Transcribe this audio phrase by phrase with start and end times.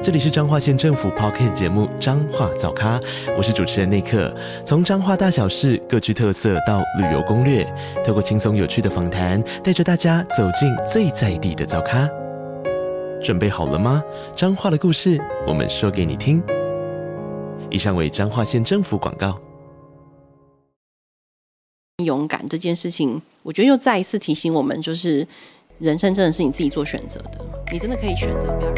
[0.00, 3.00] 这里是彰化县政府 Podcast 节目《彰化早咖》，
[3.36, 4.32] 我是主持人内克。
[4.64, 7.66] 从彰化大小事各具特色到旅游攻略，
[8.06, 12.08] 透过轻松有趣的访谈，带着大家走进最在地的早咖。
[13.20, 14.00] 准备好了吗？
[14.36, 16.40] 彰化的故事，我们说给你听。
[17.68, 19.36] 以上为彰化县政府广告。
[22.04, 25.26] 勇敢这件事情，我觉得又再一次提醒我们，就是
[25.80, 28.72] 人生真的是你自己做选择的，你真的可以选择不要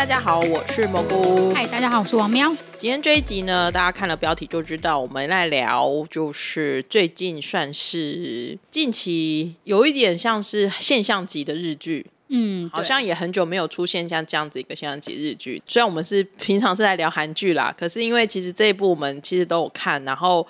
[0.00, 1.52] 大家好，我是蘑菇。
[1.52, 2.48] 嗨，大家好，我是王喵。
[2.78, 15.62] 今天这一集呢，大家看了标题就知道，我们来聊就是最近算是近期有一点像是现象级的日剧，嗯，好像也很久没有出现像这样子一个现象级日剧。
[15.66, 20.46] 虽然我们是平常是在聊韩剧啦，可是因为其实这一部我们其实都有看，然后。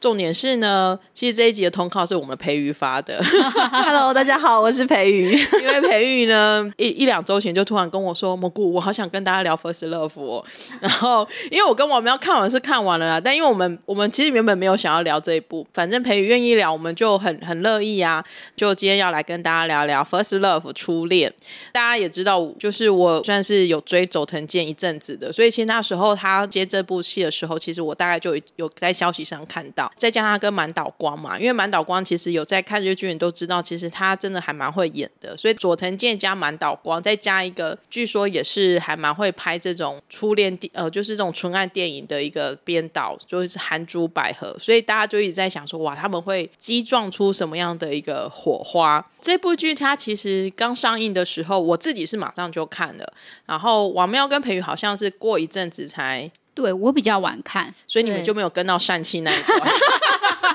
[0.00, 3.20] 重点是呢，其实这一集的通告是我们的培瑜发的。
[3.70, 5.32] Hello，大家好，我是培瑜。
[5.60, 10.44] 因为培瑜呢，一一两周前就突然跟我说：“蘑菇，我好想跟大家聊 First Love 哦。
[10.80, 18.24] ”然后，因为我跟我们要看完是看完了啦，但因为我们我们其实原本没有想要聊这一部，反正培瑜愿意聊，我们就很很乐意啊。
[18.54, 21.32] 就今天要来跟大家聊聊 First Love 初恋。
[21.72, 29.87] 大家也知道，就是我算是有追佐藤健一阵子的，所以其实那时候他接这部戏的时候，其实我大概就有在消息上看到。
[29.96, 35.36] 再加上他跟满岛光嘛，因为满岛光其实有在看日剧人都知道，其实他真的还蛮会演的。
[35.36, 44.56] 所以佐藤健加满岛光，再加一个据说也是还蛮会拍这种初恋电呃，就是这种纯爱电影的一个编导，就是韩珠百合。
[44.58, 49.04] 所以大家就一直在想说，哇，他们会激撞出什么样的一个火花？
[49.20, 53.12] 这部剧它其实刚上映的时候，我自己是马上就看了，
[53.46, 56.30] 然后王喵跟培宇好像是过一阵子才。
[56.60, 59.60] 对，我比较晚看，所以你们就没有跟到疝气那一段。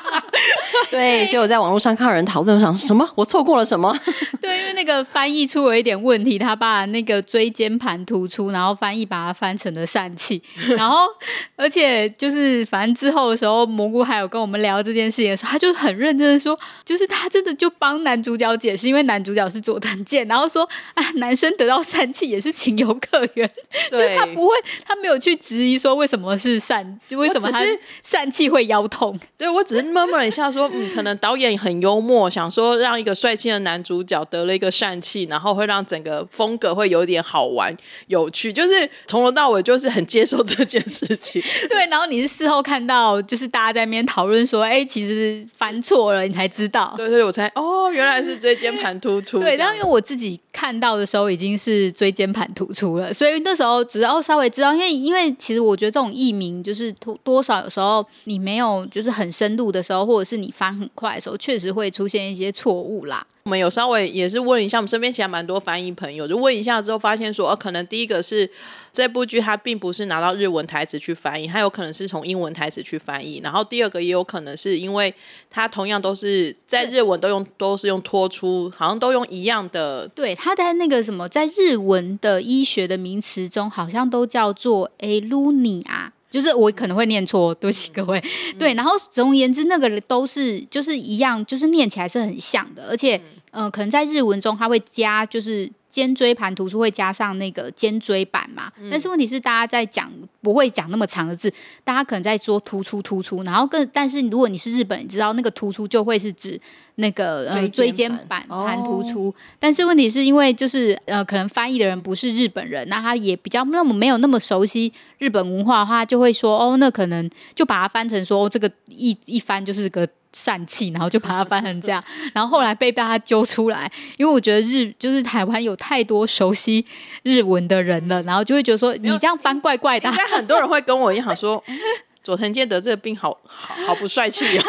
[0.92, 3.08] 对，所以我在网络上看到人讨论，我想什么？
[3.16, 3.98] 我错过了什么？
[4.42, 10.42] 对，因为那个翻译出了一点问题，他把那个椎间盘突出，然后翻译把它翻成了疝气，
[10.78, 11.08] 然后
[11.56, 23.50] 而且就是反正之后的时候，蘑菇还有跟我们聊这件事情的时候，他就很认真的说，就是他真的就帮男主角解释，因为男主角是佐藤健，然后说啊，男生得到疝气也是情有可原，
[23.90, 24.54] 对就是他不会，
[24.86, 29.18] 他没有去质疑说为什么是疝，就为什么他是疝气会腰痛？
[29.38, 30.69] 对，我只是闷闷一下说。
[30.73, 37.75] 嗯，可能导演很幽默，想说让一个帅气的男主角得了一个疝气，然后会让整个风格会有点好玩、
[38.07, 41.41] 有趣，就是从头到尾就是很接受这件事情。
[41.69, 46.94] 对，然后你是事后看到，就是大家在那边讨论说，哎、欸，其实翻错了，你才知道。
[46.97, 49.39] 对对，我才哦，原来是椎间盘突出。
[49.39, 60.53] 对，然后因为我自己看到的时候已经是椎间盘突出了，所以那时候只要稍微知道，因为因为其实我觉得这种译名就是多多少有时候你没有就是很深入的时候，或者是你。
[60.53, 63.25] 翻很快的时候，确实会出现一些错误啦。
[63.42, 68.47] 我们有稍微也是问一下，我们身边其实蛮多翻译朋友，就问一下之后发现说，呃，可能第一个是
[68.92, 73.42] 这部剧它并不是拿到日文台词去翻译，它有可能是从英文台词去翻译。
[73.44, 75.12] 然后第二个也有可能是因为
[75.50, 80.08] 它同样都是在日文都用都是用脱出，好像都用一样的。
[80.09, 86.12] 对，它在那个什么，在日文的医学的名词中，好像都叫做 Elunia。
[86.30, 88.20] 就是我可能会念错，对不起各位。
[88.20, 93.16] 嗯、对，然后总而言之，那个都是就是一样，就是念起来是很像的，而且
[93.52, 95.72] 嗯、呃，可能在日文中它会加就是。
[95.94, 98.72] 肩椎盘突出会加上那个肩椎板嘛？
[98.80, 100.12] 嗯、但是问题是，大家在讲
[100.42, 106.59] 不会讲那么长的字，大家可能在说突出突出，然后更但是如果你是日本人，你知道那个突出就会是指
[106.96, 109.28] 那个呃椎间板盘突出。
[109.28, 120.10] 哦、但是问题是因为就是呃可能翻译的人不是日本人，那他也比较那么没有那么熟悉日本文化的话，就会说哦，那可能就把它翻成说、哦、这个一一翻就是个。
[120.33, 122.01] 疝气，然后就把它翻成这样，
[122.33, 126.85] 然后后来被大家揪出来，因为我觉得日就是台湾有太多熟悉
[127.24, 130.09] 日文的人了，然后就会觉得说你这样翻怪怪的。
[130.09, 131.63] 应该很多人会跟我一样说。
[132.24, 134.64] 佐藤健得这个病好好好不帅气哦，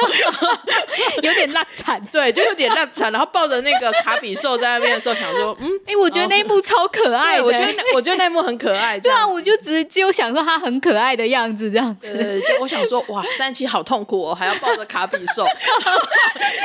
[1.23, 3.13] 有点烂惨， 对，就有点烂惨。
[3.13, 8.99] 然后抱着那个卡比兽在那边的时候，想说，嗯， 哎、欸，我觉得那一幕超可爱的，我觉得我觉得那一幕很可爱。
[8.99, 12.43] 对啊，我就只有想说他很可爱的样子，这样子。
[12.61, 15.47] 我想说，哇，三七好痛苦哦，还要抱着卡比兽。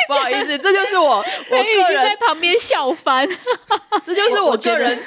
[0.08, 3.30] 不好意思，这就是我，我个人在旁边笑翻。
[4.04, 5.00] 这就是我个人。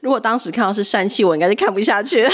[0.00, 2.28] 如果当时看到是疝气，我应该是看不下去。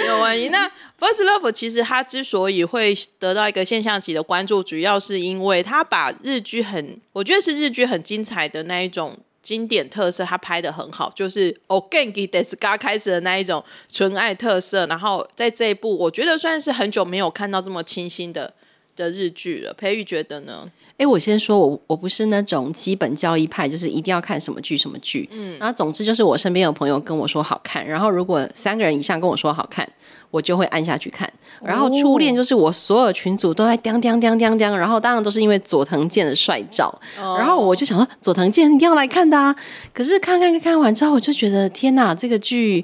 [0.00, 0.50] 没有关系。
[0.50, 14.85] 那 First Love 其实它之所以会得到一个现象级的关注，主要是因为它把日剧很，我觉得是日剧很精彩的那一种经典特色，它拍得很好，就是《お元気ですか》开始的那一种纯爱特色。
[14.85, 18.53] 然后在这一部，我觉得算是很久没有看到这么清新的
[18.95, 19.73] 的日剧了。
[19.73, 20.71] 培育觉得呢？
[20.98, 25.28] 哎，我先说，我我不是那种基本教义派，就是一定要看什么剧什么剧。
[25.30, 29.86] 嗯，然后总之就是我身边有朋友跟我说好看，然后如果三个人以上跟我说好看，
[30.30, 31.30] 我就会按下去看。
[31.62, 36.98] 然后初恋就是我所有群组都在叮叮叮叮叮，然后当然都是因为佐藤健的帅照。
[37.16, 39.54] 然后我就想说佐藤健一定要来看的啊。
[39.92, 42.82] 可是看看看完之后，我就觉得天哪，这个剧，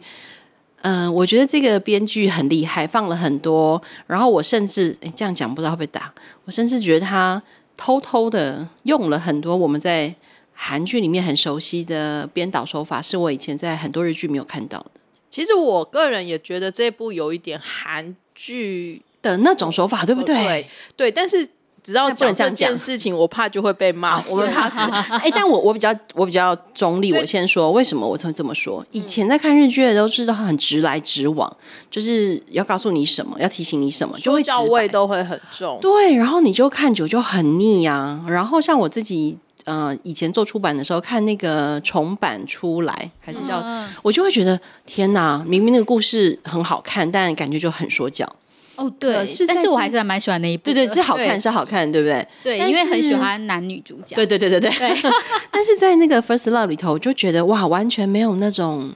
[0.83, 3.81] 嗯、呃，我觉得这个编剧很厉害，放了很多。
[4.07, 6.13] 然后我甚至诶这样讲不知道会不会打，
[6.45, 7.43] 我甚至觉得他。
[7.77, 10.15] 偷偷的用了很多我们在
[10.53, 14.91] 韩剧里面很熟悉的编导手法，是我以前在很多日剧没有看到的。
[15.31, 20.35] 其实我个人也觉得这部有一点韩剧的那种手法，对不对？
[20.35, 20.67] 对，
[20.97, 21.49] 对，但是。
[21.83, 24.35] 只要讲这件事情，我怕就会被骂死。
[24.35, 24.79] 我们怕死。
[25.19, 28.85] 哎，但我我比较我比较中立，我先说为什么我会这么说。
[28.93, 31.57] 以前在看日剧的都是都很直来直往，
[31.91, 35.79] 就是要告诉你什么，要提醒你什么，就会教味都会很重。
[35.81, 38.25] 对，然后你就看久就很腻啊。
[38.29, 43.61] 然后像我自己，呃，以前做出版的时候看那个重版出来，还是叫
[44.03, 48.31] 我就会觉得天哪，明明那个故事很好看，但感觉就很说教。
[48.77, 52.27] 哦，对，是，但是我还是蛮喜欢那一部，对对，是好看，是好看，对不对？
[52.43, 54.71] 对，因为很喜欢男女主角，对对对对对。
[55.53, 58.93] 但是在那个 First Love 里头，我就觉得哇，完全没有那种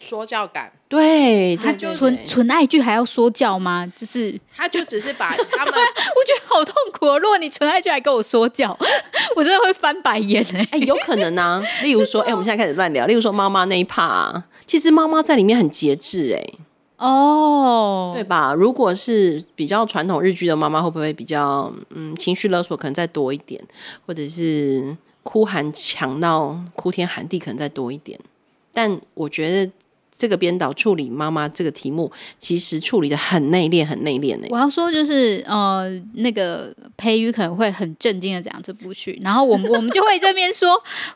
[0.00, 0.72] 说教感。
[0.88, 3.86] 对，他就纯纯爱剧还要说教吗？
[3.94, 7.16] 就是 他就只是把 他们，我觉得好痛苦哦。
[7.20, 8.76] 如果你纯爱剧还跟我说教，
[9.36, 10.68] 我真的会翻白眼哎。
[10.72, 11.62] 哎，有可能啊。
[11.84, 13.06] 例如说，哎，我们现在开始乱聊。
[13.06, 16.54] 例如说，妈妈那一趴啊，其实妈妈在里面很节制哎。
[17.00, 18.52] 哦，oh, 对吧？
[18.52, 23.58] 如果是比较传统日剧的妈妈，会不会比较嗯情绪勒索可能再多一点，
[24.06, 28.20] 或者是哭喊抢闹、哭天喊地可能再多一点？
[28.74, 29.72] 但我觉得
[30.18, 34.46] 这个编导处理妈妈这个题目，其实处理的很内敛，很内敛呢。
[34.50, 40.68] 我要说就是呃，那个培宇可能会很震惊的讲这部剧，然后我们我们就会在那边说，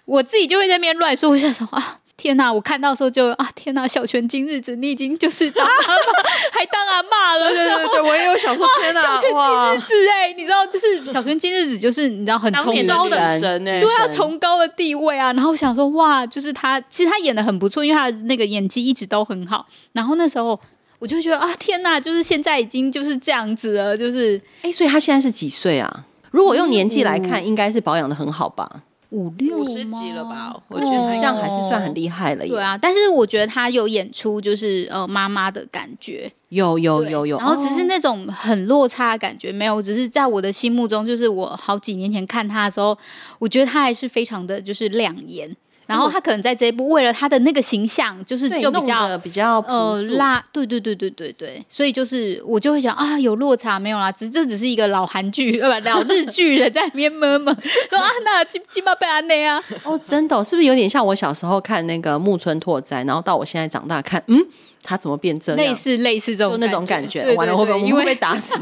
[0.07, 2.01] 我自己就会在那边乱说，我想说啊。
[2.25, 2.51] 天呐！
[2.51, 3.87] 我看到的时候就啊，天呐！
[3.87, 7.51] 小泉今日子，你已经就是当还当阿妈了。
[7.51, 9.03] 对对对对，我也有想说，天呐！
[9.03, 15.35] 小泉今日子哎，你知道，就是小泉今日子，就是你知道很崇高的神哎，对啊，崇高的地位啊。
[15.35, 19.67] 然后我想说，哇，就是他，其实他演的很不错，因为他那个演技一直都很好。
[19.93, 20.59] 然后那时候
[21.01, 26.07] 我就觉得啊，天呐，就是现在已经就是这样子了，就是哎，所以他现在是几岁啊？
[26.31, 28.81] 如果用年纪来看，应该是保养的很好吧？
[29.15, 30.53] 五六五十集了吧？
[30.67, 32.45] 我觉得这样还是算很厉害了。
[32.45, 42.99] 对啊，但是我觉得他有演出就是呃妈妈的感觉，有有有有，然后只是那种很落差的感觉没有，只是在我的心目中，就是我好几年前看他的时候，
[43.39, 45.57] 我觉得他还是非常的就是亮眼。
[45.87, 54.11] 然后他可能在这一部为了他的那个形象，就是就比较比较呃辣，对对对对对对，所以就是我就会想啊，有落差没有啦？
[54.11, 57.55] 只这只是一个老韩剧呃不老日剧人在里面闷闷
[57.91, 64.45] 说啊，那金金毛贝安内啊，哦真的、哦、是不是有点像我小时候看那个木村拓哉，然后到我现在长大看嗯。
[64.85, 65.57] 他怎么变这样？
[65.57, 68.55] 类似类似这种那种感觉，完了会不会我们会被打死？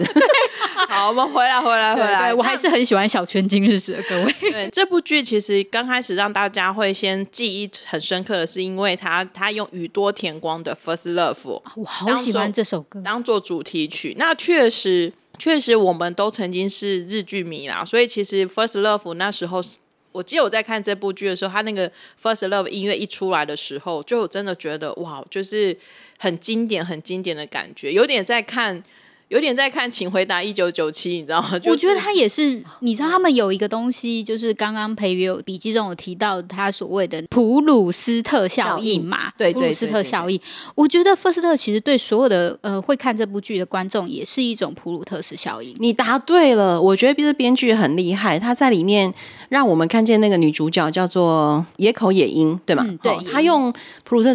[0.88, 2.32] 好，我们回来回来回来。
[2.32, 4.34] 我还是很喜欢小泉今日子的各位。
[4.50, 11.34] 对，这部剧其实刚开始让大家会先记忆很深刻的是，因为他他用宇多田光的《First Love》，
[11.76, 14.14] 我好喜欢这首歌，当做主题曲。
[14.18, 19.78] 那确实确实我们都曾经是日剧迷啦，所以其实《First Love》那时候是。
[20.12, 21.90] 我记得我在看这部剧的时候，他那个
[22.22, 25.76] 《First Love》音乐一出来的时候，就真的觉得哇，就是
[26.18, 28.82] 很经典、很经典的感觉，有点在看。
[29.32, 31.58] 有点在看《请回答一九九七》，你知道吗？
[31.58, 39.32] 就是、我觉得他也是，你知道他们有一个东西，就是刚刚培瑜笔记中有提到他所谓的普鲁斯特效应嘛？
[39.38, 40.38] 对，普鲁斯特效应。
[40.74, 45.74] 我觉得费斯特其实对所有的呃会看这部剧的观众也是一种普鲁特斯效应。
[45.78, 49.10] 你答对了，我觉得这编剧很厉害，他在里面
[49.48, 52.84] 让我们看见那个女主角叫做野口野樱，对吗？
[52.86, 53.72] 嗯、对，他用
[54.04, 54.28] 普鲁特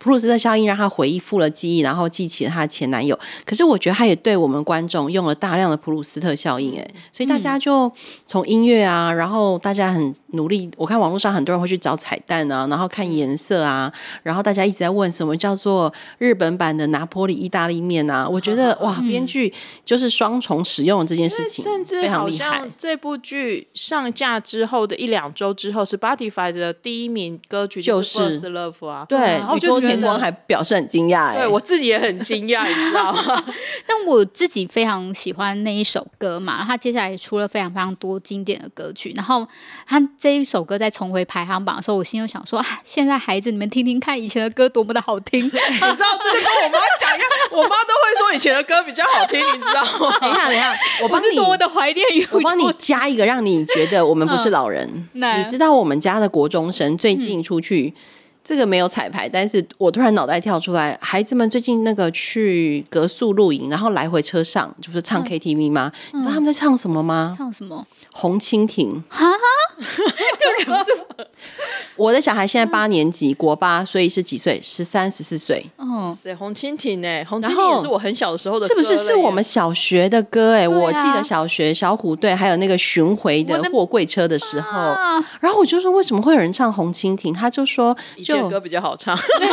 [0.00, 3.16] 普鲁斯特效应让他回忆复了记忆，然后记起了她的前男友。
[3.44, 4.39] 可是我觉得他也对。
[4.40, 7.90] 我们观众用了大量的普鲁斯特效应，哎，所以大家就
[8.26, 13.92] 从音乐啊，然后大家很努力，我看网络上很多人会去找彩蛋啊，然后看颜色啊，
[14.22, 18.28] 然后大家一直在问什么叫做日本版的拿坡里意大利面啊？
[18.28, 19.52] 我觉得哇，编剧
[19.84, 33.44] 就是双重使用这件事情，甚至好像这部剧上架之后的一两周之后，Spotify 的第一名歌曲就是《First Love》啊，对，然后就田光还表示很惊讶，哎，对我自己也很惊讶，你知道吗？
[33.86, 39.46] 但我自己非常喜欢那一首歌嘛，然后他接下来也出了非常非常多经典的歌曲，然后
[39.86, 50.18] 他这一首歌在重回排行榜的时候，我心里想说啊，现在孩子你们听听看以前的歌多么的好听， 你知道这个跟我妈讲一样，我妈都会说以前的歌比较好听，你知道吗？
[50.20, 55.08] 等一下，等一下，我不是多么的怀念我帮你加一个，让你觉得我们不是老人。
[55.14, 57.94] 嗯、你知道我们家的国中生最近出去。
[57.96, 58.00] 嗯
[58.42, 65.92] 这个没有彩排，但是我突然脑袋跳出来，孩子们最近那个去格宿露营，然后来回车上就是唱 KTV 吗？
[66.12, 67.34] 嗯、你知道他们在唱什么吗？
[67.36, 67.86] 唱什么？
[68.12, 69.02] 红蜻蜓。
[69.08, 69.36] 哈哈，
[69.86, 71.26] 就忍不住。
[71.96, 74.58] 我的小孩现在八年级，国八，所以是几岁？
[74.62, 75.64] 十三、十四岁。
[75.76, 77.24] 哦，是红蜻蜓呢？
[77.28, 78.96] 红蜻蜓也是我很小的时候的歌，是不是？
[78.98, 87.32] 是我们小学的歌哎，啊、我记得小学小虎队还有那个巡回的货柜车的时候，的然后我就说为什么会有人唱红蜻蜓？
[87.32, 87.96] 他就说
[88.38, 88.48] 就。
[88.48, 89.48] 歌比较好唱， 跟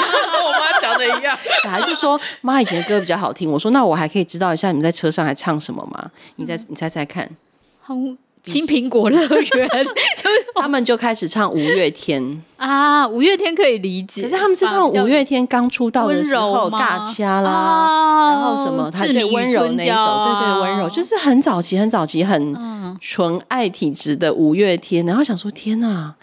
[0.46, 1.38] 我妈讲的一样。
[1.64, 6.12] 小孩就说：“妈以前的歌比较好听。”我说：“那我还可以知道一下你们在车上还唱什么吗？
[6.38, 7.30] 你再你猜猜看。”
[8.48, 9.70] 青苹果乐园，
[10.16, 25.06] 就他们就开始唱五月天啊，五月天可以理解，可是他们是唱五月天刚出道的时候，大掐啦，啊、然后什么，他对温柔那一首，对对温柔，就是很早期、很早期、很纯爱体质的五月天。
[25.06, 26.13] 然后想说，天呐，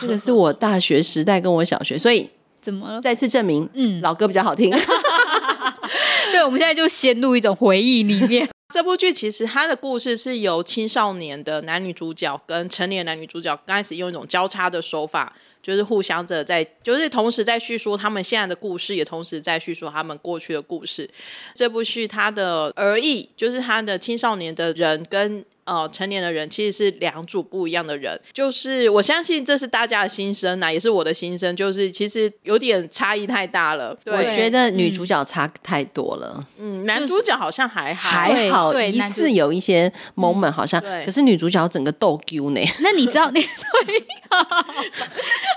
[0.00, 2.28] 这个是我大学时代跟我小学，所以
[2.60, 3.00] 怎么了？
[3.00, 4.70] 再次证明，嗯，老歌比较好听。
[6.32, 8.48] 对，我们现在就陷入一种回忆里面。
[8.74, 21.08] 这部剧其实它的故事是由青少年的男女主角跟成年男女主角刚开始用一种交叉的手法，就是互相的在，就是同时在叙述他们现在的故事，也同时在叙述他们过去的故事。
[21.54, 25.44] 这部剧它的而已，就是他的青少年的人跟。
[25.64, 33.96] 呃，成年的人其实是两组不一样的人，就是我相信这是大家的心声呐，也是我的心声，就是其实有点差异太大了。
[34.04, 42.60] 对，我觉得女主角差太多了，嗯，男主角好像还好还好，疑似有一些 moment 好像，可是女主角整个逗 Q 呢。
[42.80, 43.40] 那你知道那
[43.86, 44.04] 对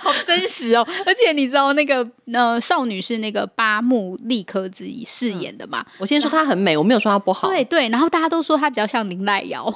[0.01, 5.83] 好真实哦，而且你知道那个呃少女是那个八木莉可子饰演的嘛？
[5.97, 7.49] 我先说她很美，我没有说她不好。
[7.49, 9.73] 对对，然后大家都说她比较像林濑瑶。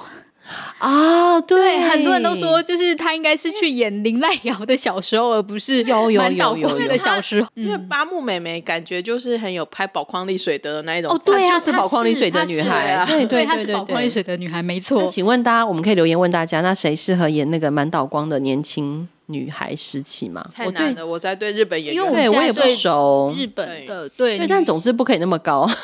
[0.79, 7.47] 啊，对，很多人都说，就是他应该是去演林濑瑶的小时候，而不是有有有有的小时候。
[7.53, 15.05] 因为八木美美感觉就是很有拍宝矿力水得的那一种，哦，对啊，就是宝矿力水的女孩，对对，她是宝矿力水的女孩，没错。
[15.07, 20.45] 请问大家，我们可以留言问大家，那谁适合演那个满岛光的年轻女孩时期吗？
[20.53, 25.69] 太难了，我在对日本演员，因为我也不熟日本的，对对，但总是不可以那么高。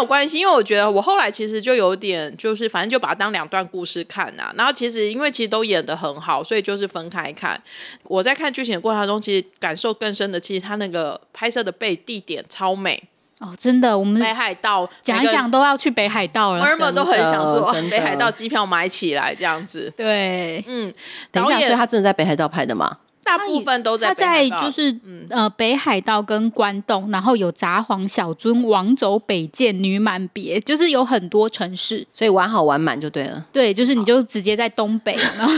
[0.00, 4.54] 有关系，因为我觉得我后来其实就有点，就是反正就把它当两段故事看呐、啊。
[4.56, 7.62] 然后其实因为其实都演的很好，所以就是分开看。
[8.04, 13.02] 我在看剧情的过程中，其实感受更深的，其实他那个拍摄的背地点超美
[13.40, 13.98] 哦，真的。
[13.98, 19.92] 我们北海道讲一讲都要去北海道了，儿们都很想说北海道机票买起来这样子。
[19.96, 20.92] 对，嗯，
[21.30, 22.98] 等一下，所以他真的在北海道拍的吗？
[23.38, 24.94] 大部分都在他在就是
[25.28, 33.46] 呃北海道跟关东，然后有札幌、小樽、王走北见、女满别，就是有很多城市，所以玩好玩满就对了。
[33.52, 35.52] 对，就是你就直接在东北，然后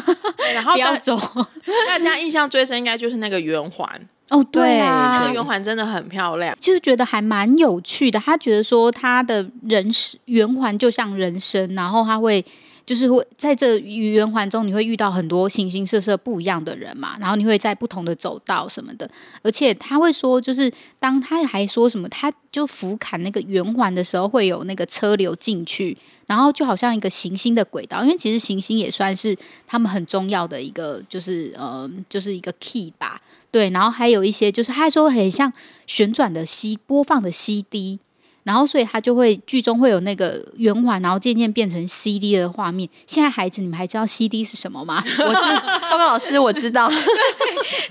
[0.54, 1.18] 然后不要走。
[1.88, 3.88] 大家印象最深应该就是那个圆环
[4.28, 8.20] 哦，对啊，那个圆环真的很漂亮，就是觉得还蛮有趣的。
[8.20, 12.44] 他觉得说他的人生圆环就像人生，然后他会。
[12.92, 20.70] 就是会在这圆环中，你会遇到很多形形色色不一样的人嘛，然后你会在不同的走道什么的，而且他会说，就是
[21.00, 25.96] 当他还说什么，他就俯瞰那个圆环的时候，会有那个车流进去，
[26.26, 29.34] 然后就好像一个行星的轨道，因为其实行星也算是
[29.66, 35.50] 他们很重要的一个，就是呃，就是一个 key 吧，对，然后还有一些就是他说很像
[35.86, 38.00] 旋转的 C 播放的 CD。
[38.44, 42.88] 然后，所以他就会剧中会有那个圆环，然后渐渐变成 CD 的画面。
[43.06, 45.02] 现在孩子，你们还知道 CD 是什么吗？
[45.06, 46.88] 我知道，报告老师，我知道。
[46.88, 46.98] 对，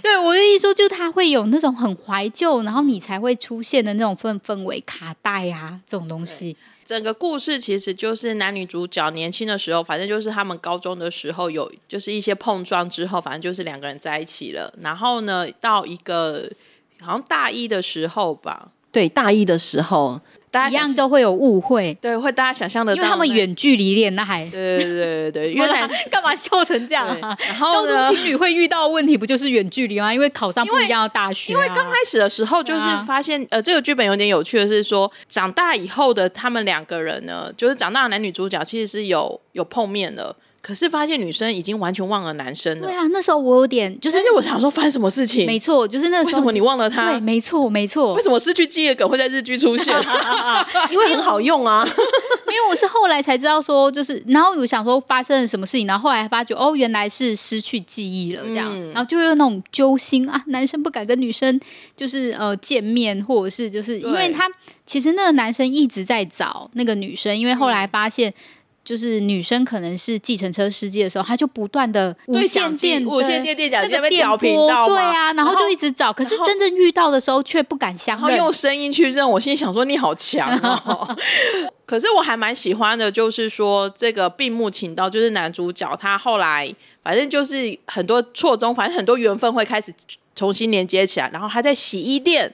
[0.02, 6.58] 对，我的意思说，就是他会有那种很怀旧，然后你才会出现的那种氛氛围，卡带啊这种东西。
[6.84, 14.74] 整个故事其实就是男女主角年轻的时候，反正就是他们高中的时候有就是一些碰撞之后，反正就是两个人在一起了。
[14.82, 16.52] 然后呢，到一个
[17.00, 18.72] 好像大一的时候吧。
[18.92, 20.20] 对，大一的时候，
[20.52, 24.46] 大家一样都会有误会，对，会大家想象的，因为他们远距离恋爱。
[24.52, 27.36] 对对对对对， 原来干嘛笑成这样啊？
[27.48, 30.14] 然后呢，情侣会遇到问题不就是远距离吗？
[30.14, 31.56] 因为考上不一样的大学、啊。
[31.56, 40.36] 因为刚开始的时候就是发现，啊、呃，这个剧本有点有趣的是说，长大以后的他们两个人呢，就是长大的男女主角其实是有有碰面的。
[40.62, 42.88] 可是发现女生已经完全忘了男生了。
[42.88, 45.46] 对啊，那时候我有点就是，而且我想说发生什么事情？
[45.46, 47.12] 没错，就是那时候为什么你忘了他？
[47.12, 48.14] 对，没错，没错。
[48.14, 49.96] 为什么失去记忆的梗会在日剧出现？
[50.92, 51.84] 因为很好用啊。
[52.52, 61.60] 因为我是后来才知道说，就是然后我想说发生了什么事情，然后后来发觉哦，原来是失去记忆了，这样，嗯、然后就有那种揪心啊，男生不敢跟女生
[61.96, 64.50] 就是呃见面，或者是就是因为他
[64.86, 68.30] 其实那个男生一直在找那个女生，因为后来发现。
[68.30, 68.34] 嗯
[68.84, 79.30] 就是女生可能是计程车司机的时候，他就不断的无线电、无线电电讲机那边调频道，对啊，然后就一直找，可是真正遇到的时候却不敢相认，然后用声音去认。
[79.30, 81.16] 我心里想说你好强哦，
[81.86, 86.74] 可是我还蛮喜欢的，就是说这个并木晴道，就是男主角他后来
[87.04, 89.94] 反正就是很多错综，反正很多缘分会开始
[90.36, 92.52] 重新连接起来，然后他在洗衣店。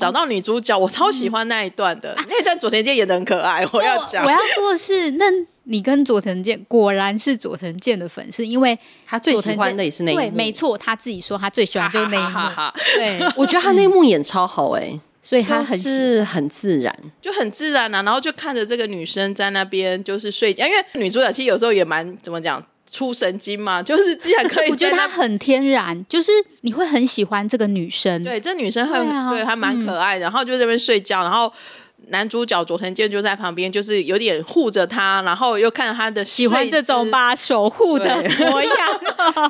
[0.00, 3.66] 找到女主角，我超喜欢那一段的，嗯、那一段佐田健演的很可爱。
[3.72, 5.24] 我要讲，我要说的是，那
[5.70, 10.20] 你跟佐藤健果然是佐藤健的粉丝，因为他最喜欢的也是那一幕。
[10.20, 12.26] 对，没错，他自己说他最喜欢就是 那一幕。
[12.26, 18.02] 哈哈哈哈对，我觉得他那一幕演超好哎、欸，所以他很是很自然，就很自然啊。
[18.02, 22.64] 然后就看着这个女生在那边就是睡觉，因为女主角其实有时候也蛮怎么讲。
[22.90, 26.32] 出神经嘛， 就是既然可以，我觉得她很天然，就是
[26.62, 28.24] 你会很喜欢这个女生。
[28.24, 30.20] 对，这女生很对，啊、对，还蛮可爱的。
[30.20, 31.52] 嗯、然后就在那边睡觉，然后
[32.10, 38.72] 男主角佐藤健就在旁边，就是有点护着她，然后又看着她的喜欢这种把守护的模样。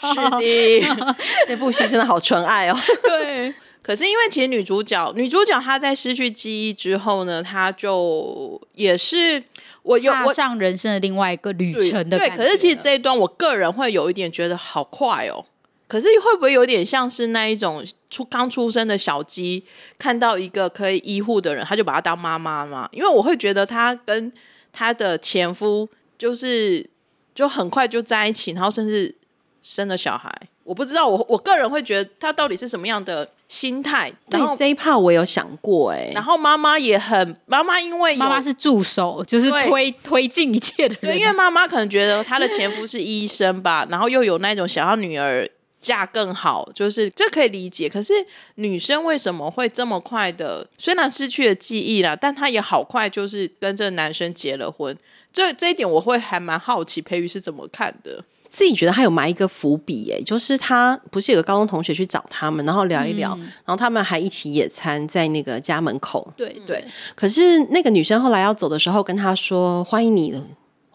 [0.40, 1.16] 是的，
[1.48, 2.76] 那部戏真的好纯爱哦。
[3.02, 9.44] 对，可是因为其实女主角，女主角她在失去记忆之后呢，她就也是。
[9.84, 12.36] 我有踏上人生的另外一个旅程的感觉。
[12.36, 15.46] 对，可是其实这一段我个人会有一点觉得好快哦。
[15.88, 19.64] 可是会不会有点像是那一种出刚出生的小鸡
[19.98, 22.88] 看到一个可以医护的人，他就把他当妈妈嘛？
[22.92, 24.30] 因为我会觉得他跟
[24.72, 26.88] 他的前夫就是
[27.34, 29.14] 就很快就在一起，然后甚至
[29.62, 30.30] 生了小孩。
[30.64, 34.12] 我不知道，我我个人会觉得他到底是什么样的心态。
[34.28, 36.12] 对，这一 part 我有想过哎、欸。
[36.12, 41.14] 然后妈妈也很，妈妈因为妈妈是助手，就是推推进一切的人。
[41.14, 45.48] 对，因为妈妈可能觉得她的前夫是医生吧，然后又有那种想要女儿
[45.80, 47.88] 嫁更好，就是这可以理解。
[47.88, 48.12] 可是
[48.56, 50.66] 女生为什么会这么快的？
[50.76, 54.96] 虽然失去了记忆了，但她也好快就是跟这个男生结了婚。
[55.32, 58.24] 这这一点我会还蛮好奇，培瑜是怎么看的？
[58.50, 66.32] 自己觉得他有埋一个伏笔，哎，就是他不是有个高中同学去找他们，然后聊一聊，嗯、然后他们还一起野餐在那个家门口。
[66.34, 66.82] 对对。
[67.14, 70.42] 可是那个女生后来要走的时候，跟他说：“欢迎你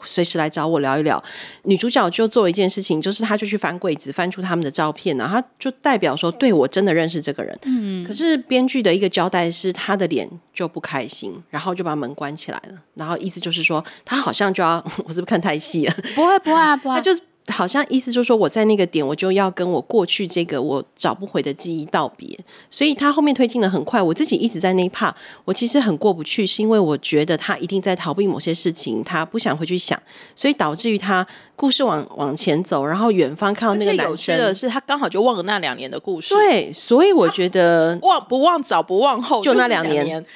[0.05, 1.21] 随时来找我聊一聊。”
[1.63, 8.05] 女主角就做了一件事情，就是她就去翻柜子，翻出他们的照片，然后她就代表说：“对我真的认识这个人。”嗯。
[8.05, 15.95] 可是编剧的一个交代是，她的脸就不开心，然后就把门关起来了，然后意思就是说，她好像就要， 我是不是看太细了？
[16.15, 17.01] 不会不会啊，不会。
[17.47, 22.39] 好像意思就是说，我在那个点，我就要跟我过去这个我找不回的记忆道别。
[22.69, 25.11] 所以他后面推进的很快，我自己一直在那一 part，
[25.45, 30.01] 我其实很过不去，是因为我觉得他一定在逃避某些事情，他不想回去想，
[30.35, 31.25] 所以导致于他
[31.55, 36.33] 故事往往前走，然后远方看到那个男生的是，他刚好就忘了那两年的故事。
[36.33, 40.25] 对，所以我觉得忘不忘早不忘后，就那两年。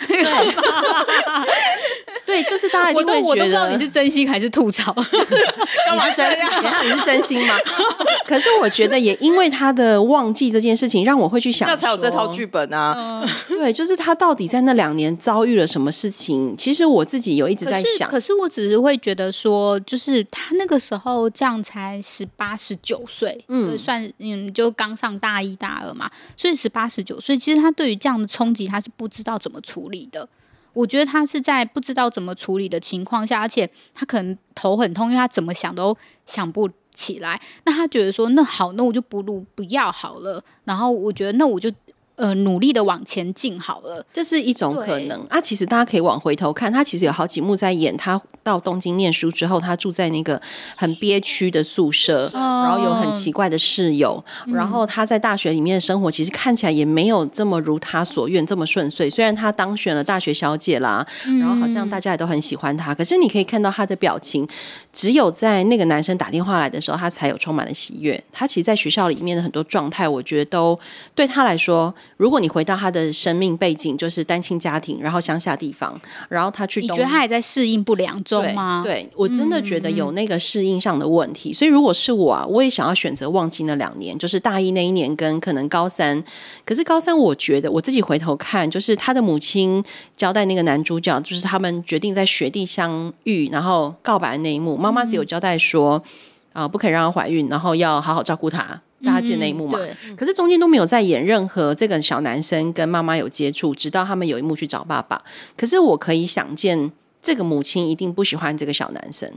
[2.43, 4.93] 就是大家一定会觉得，我都不知道你是真心还是吐槽。
[4.97, 6.45] 你是真心？
[6.83, 7.55] 你是真心吗？
[8.25, 13.23] 可是我觉得，也因为他的忘记这件事情，让我会去想，那才有这套剧本啊。
[13.47, 16.55] 对，就是他到底在那两年遭遇了什么事情？
[16.57, 18.09] 其实我自己有一直在想。
[18.09, 30.27] 可是，可是我只是会觉得说，就是他那个时候这样才十八、十九岁，嗯，算嗯，就刚上大一、大二嘛，所以十八、十九岁，其实他对于这样的冲击，他是不知道怎么处理的。
[30.77, 37.41] 我觉得他是在不知道怎么处理的情况下，而且他可能头很痛，因为他怎么想都想不起来。
[37.65, 40.43] 那他觉得说，那好，那我就不如，不要好了。
[40.65, 41.71] 然后我觉得，那我就。
[42.17, 45.39] 呃，努力的往前进好了，这是一种可能啊。
[45.39, 50.41] 其实大家可以往回头看，他其实有好几幕在演他到东京念书之后，他住在那个
[50.75, 59.07] 很憋屈的宿舍，嗯、然后有很奇怪的室友，嗯、然后他在大学里面的生活其实看起来也没有这么如他所愿这么顺遂。
[59.07, 64.47] 虽然他当选了大学小姐啦，嗯、然后好像大家也都很喜欢他，可是你可以看到他的表情，
[64.91, 68.21] 只有在那个男生打电话来的时候，他才有充满了喜悦。
[68.31, 70.79] 他其实在学校里面的很多状态，我觉得都
[71.13, 71.93] 对他来说。
[72.15, 78.81] 如果你回到他的生命背景，就是单亲家庭，然后乡下地方，然后他去，你觉得他还在适应不良中吗？
[78.83, 81.51] 对，对我真的觉得有那个适应上的问题。
[81.51, 86.23] 嗯、所以如果是我啊，我也想要选择忘记那两年，就是大一那一年跟可能高三。
[86.65, 89.83] 可是高三，我觉得我自己回头看，就是他的母亲
[90.15, 96.01] 交代那个男主角，就是他们决定在雪地相遇，然后告白的那一幕，妈妈只有交代说
[96.53, 98.81] 啊、不可以让她怀孕，然后要好好照顾她。
[99.03, 99.77] 大家记得那一幕嘛？
[100.07, 105.23] 嗯、可是中间都没有再演任何这个小男生跟妈妈有接触，直到他们有一幕去找爸爸。
[105.55, 109.31] 可是我可以想见，这个母亲一定不喜欢这个小男生，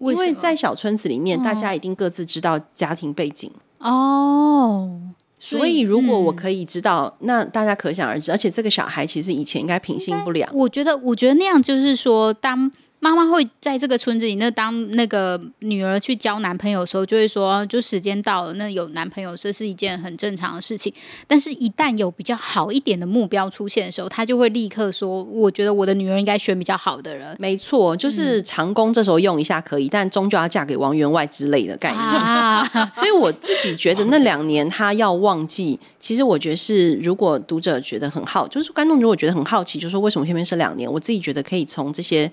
[0.00, 5.00] 为因为在小村子里面，大家一定各自知道家庭背景哦。
[5.38, 8.30] 所以如果我可以知道，嗯、那大家可想而知。
[8.30, 10.50] 而且这个小孩其实以前应该品性不良。
[10.54, 12.70] 我觉得，我觉得那样就是说，当。
[13.00, 20.92] 妈妈会在这个村子里，那当那个女儿去交男朋友的时候，就会说，就时间到了，那有男朋友这是一件很正常的事情。
[21.26, 32.02] 但是，一旦有比较好一点的目标出现的时候，她就会立刻说：“我觉得我的女儿应该选比较好的人。”没错，就是长工这时候用一下可以，嗯、但终究要嫁给王员外之类的概念。
[32.02, 32.64] 啊、
[32.96, 40.90] 所以我自己觉得那两年她要忘记，其实我觉得是，如果读者觉得很好，就是观众如果觉得很好奇，就是说为什么偏偏是两年？
[40.90, 42.28] 我自己觉得可以从这些。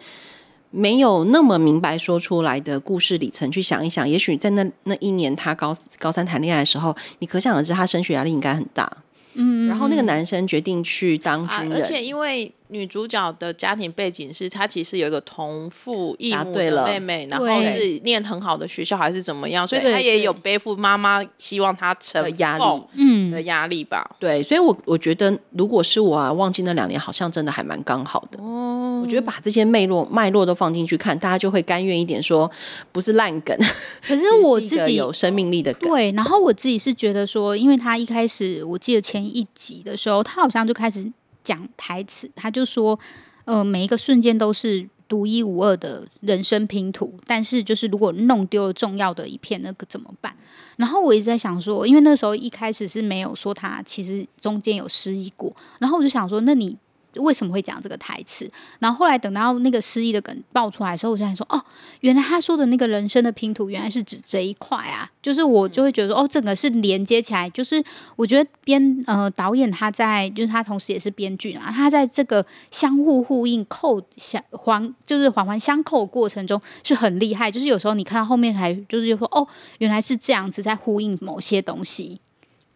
[0.76, 8.92] 没有那么明白说出来的故事里层去想一想，也许在那那一年他高高三谈恋爱的时候，你可想而知他升学压力应该很大。
[9.36, 12.52] 嗯，然后那个男生决定去当军人，啊，而且因为。
[12.70, 22.64] 女主角的家庭背景是，她其实有一个同父异母的妹妹，然后是念很好的学校还是怎么样，所以她也有背负妈妈希望她成的压力，
[22.98, 24.10] 嗯，的压力吧。
[24.20, 28.40] 对，所以我我觉得，如果是我啊，忘记那两年，好像真的还蛮刚好的。
[28.42, 32.50] 哦，我觉得把这些脉络脉络都放进去看，大家就会甘愿一点，说
[32.92, 33.56] 不是烂梗。
[34.02, 35.92] 可是我自己有生命力的梗。
[35.92, 41.12] 对，然后我自己是觉得说，因为他一开始我记得前一集的时候，他好像就开始。
[41.46, 43.00] 讲台词，他就说
[43.46, 50.36] ：“呃，每一个瞬间都是独一无二的人生拼图，但是就是如果弄丢了重要的一片，那个怎么办？”
[50.76, 56.76] 然后我一直在想说，因为那时候一开始是没有说他其实中间有失忆过，然后我就想说，那你。
[57.18, 58.50] 为什么会讲这个台词？
[58.80, 61.62] 然后后来等到那个失忆的梗爆出来的时候，我就想说：哦，
[62.02, 65.10] 原来他说的那个人生的拼图，原来是指这一块啊！
[65.22, 67.50] 就是我就会觉得说，哦，整个是连接起来。
[67.50, 67.84] 就是
[68.16, 77.50] 我觉得编呃导演他在，就是他同时也是编剧啊，他在这个相互呼应、扣相环，就是环环相扣的过程中是很厉害。
[77.50, 79.48] 就是有时候你看到后面还就是就说，哦，
[79.80, 82.20] 原来是这样子在呼应某些东西。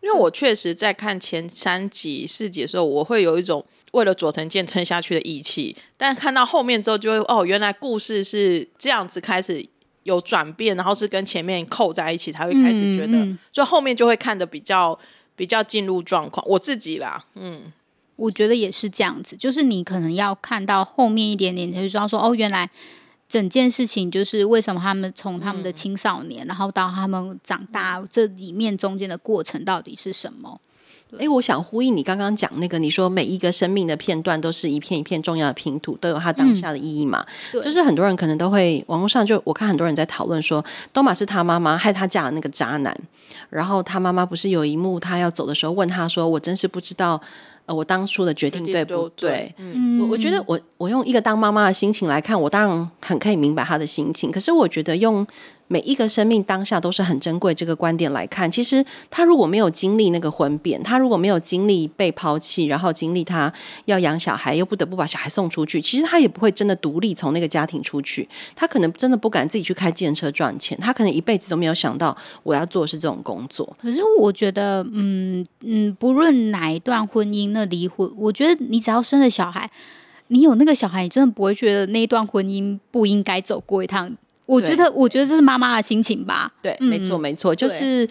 [0.02, 3.66] 因为我确实在看前三集、四集的时候，我会有一种。
[3.92, 9.66] 为了佐藤健撑下去的义气，但看到后面之后，就会哦，原来故事是这样子开始
[10.04, 14.98] 有转变，然后是跟前面扣在一起，才会开始觉得，嗯嗯、所以后面就会看的比较
[15.36, 16.46] 比较进入状况。
[16.48, 17.72] 我自己啦，嗯，
[18.16, 22.70] 我觉得也是这样子，就是你可能要看到后面一点点，才知道说哦，原来
[23.28, 30.60] 整件事情就是为什么他们从他们的青少年，嗯、然后到他们长大，这里面中间的过程到底是什么？
[31.18, 37.26] 哎，我想呼应你刚刚讲那个，你说每一个生命的片段都是一片一片重要的拼图，都有它当下的意义嘛？
[37.54, 42.96] 嗯、就是很多人可能都会网络上就我看很多人在讨论说，东马是他妈妈害他嫁了那个渣男，
[43.50, 47.20] 然后他妈妈不是有一幕他要走的时候问他说：“我真是不知道。”
[47.70, 49.54] 呃，我当初的决定对不对？
[49.58, 54.32] 嗯，我我觉得我我用一个当妈妈的心情来看，我当然很可以明白她的心情。
[54.32, 55.24] 可是我觉得用
[55.72, 63.54] 每一个生命当下都是很珍贵这个观点来看，其实他如果没有经历那个婚变，他如果没有经历被抛弃，然后经历他
[63.86, 68.28] 要养小孩，又不得不把小孩送出去，其实他也不会真的独立从那个家庭出去。
[68.56, 73.78] 他可能真的不敢自己去开电车赚钱，他可能一辈子都没有想到我要做的是这种工作。
[73.80, 79.70] 可是我觉得，嗯嗯，不论哪一段婚姻那，离婚，我觉得你只要生了小孩，
[80.30, 84.18] 你有那个小孩，你真的不会觉得那一段婚姻不应该走过一趟。
[84.50, 86.52] 我觉得，我觉得这是妈妈的心情吧。
[86.62, 88.10] 对，嗯、没错，没错，就是，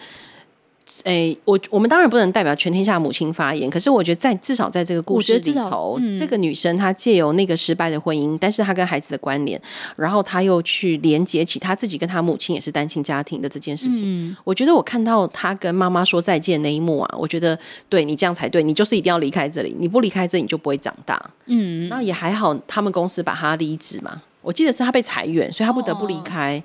[1.03, 9.61] 诶，我我们当然不能代表全天下母亲发言，可是我觉得在至少在这个故事里头，嗯、这个女生她借由那个失败的婚姻，但是她跟孩子的关联，
[9.97, 14.01] 然后她又去连接起她自己跟她母亲也是单亲家庭的这件事情。
[14.05, 21.21] 嗯、我觉得我看到她跟妈妈说再见那一幕啊，我觉得对你这样才对，你就是一定要离开这里，你不离开这里你就不会长大。
[21.45, 24.21] 嗯，那也还好，他们公司把她离职嘛。
[24.49, 26.61] 我记得是他被裁员，所以他不得不离开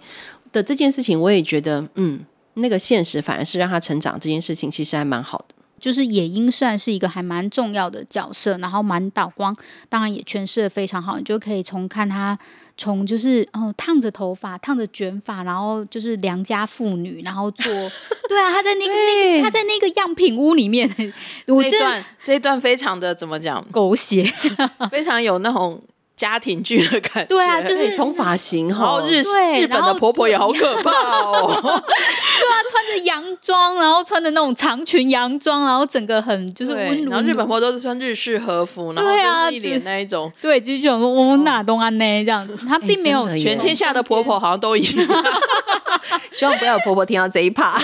[0.51, 4.18] 的这件事情，我也觉得，嗯，那个现实反而是让他成长。
[4.18, 5.55] 这件事情其实还蛮好的。
[5.79, 9.55] 就是也英算是一个还蛮重要的角色，然后满岛光
[9.90, 12.38] 当然也诠释的非常好，你就可以从看他
[12.79, 17.70] 从就是哦烫着头发、烫着卷发，然后就是良家妇女，然后做
[18.31, 20.88] 对啊，他在那个那个他在那个样品屋里面，
[21.49, 24.25] 我这一段这一段非常的怎么讲狗血，
[24.90, 25.83] 非常有那种。
[26.16, 29.20] 家庭剧的感觉，对啊，就是从发型哈，然后日
[29.61, 45.24] 日本的婆婆也好可怕哦， 对啊，穿着洋装，然后穿着那种长裙洋装，然后整个很就是温柔，然后日本婆婆都是穿日式和服，然后就一脸那一种，对，就是这种说我们哪东安呢这样子，她并没有全天下的婆婆好像都一样，
[46.31, 47.77] 希望不要有婆婆听到这一趴，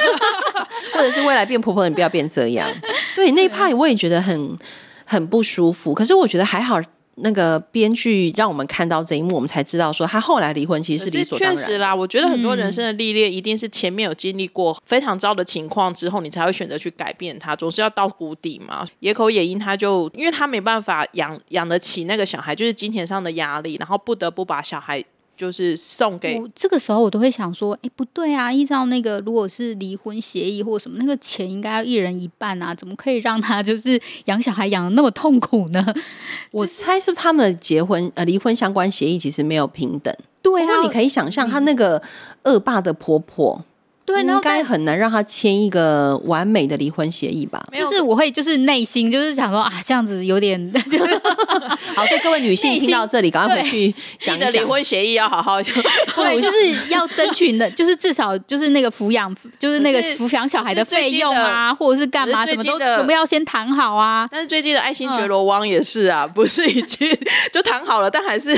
[0.94, 2.70] 或者是未来变婆婆的你不要变这样，
[3.16, 4.56] 对，那一趴我也觉得很
[5.04, 6.80] 很不舒服，可是我觉得还好。
[7.22, 11.56] 那个编剧让我们看到这一幕，我们才知道说他后来离婚其实是理所当然。
[11.56, 18.86] 确实啦，我觉得很多人生的历练一定是前面有经历过非常糟的情况之后，你才会选择去改变它，总是要到谷底嘛。
[19.00, 25.04] 野口也因他就因为他没办法养养得起那个小孩，就是金钱上的压力，然后不得不把小孩。
[25.40, 28.52] 就是送给我这个时候，我都会想说，哎，不对啊！
[28.52, 35.82] 依照那个，如果是离婚协议或什么，那个钱应该要一人一半啊，怎么可以让他 就是养小孩养的那么痛苦呢？
[36.50, 40.14] 我猜是不是他们的结婚呃离婚相关协议其实没有平等。
[40.42, 42.02] 对啊，不过你可以想象，他那个
[42.42, 43.64] 恶霸的婆婆。
[44.12, 47.62] 对，应该很难让他签一个完美的离婚协议吧？
[47.72, 50.60] 就是我会，就是内心就是想说啊，这样子有点。
[51.94, 55.72] 好，所以各位女性听到这里，赶快回去想一想，离婚协议要好好就。
[56.16, 64.28] 对，就是要争取的，就是至少就是那个抚养，就是那个抚养小孩的费用啊，或者是干嘛，什么都全部要先谈好啊。
[64.30, 67.08] 但是最近的爱新觉罗汪也是啊， 不是已经
[67.52, 68.56] 就谈好了，但还是，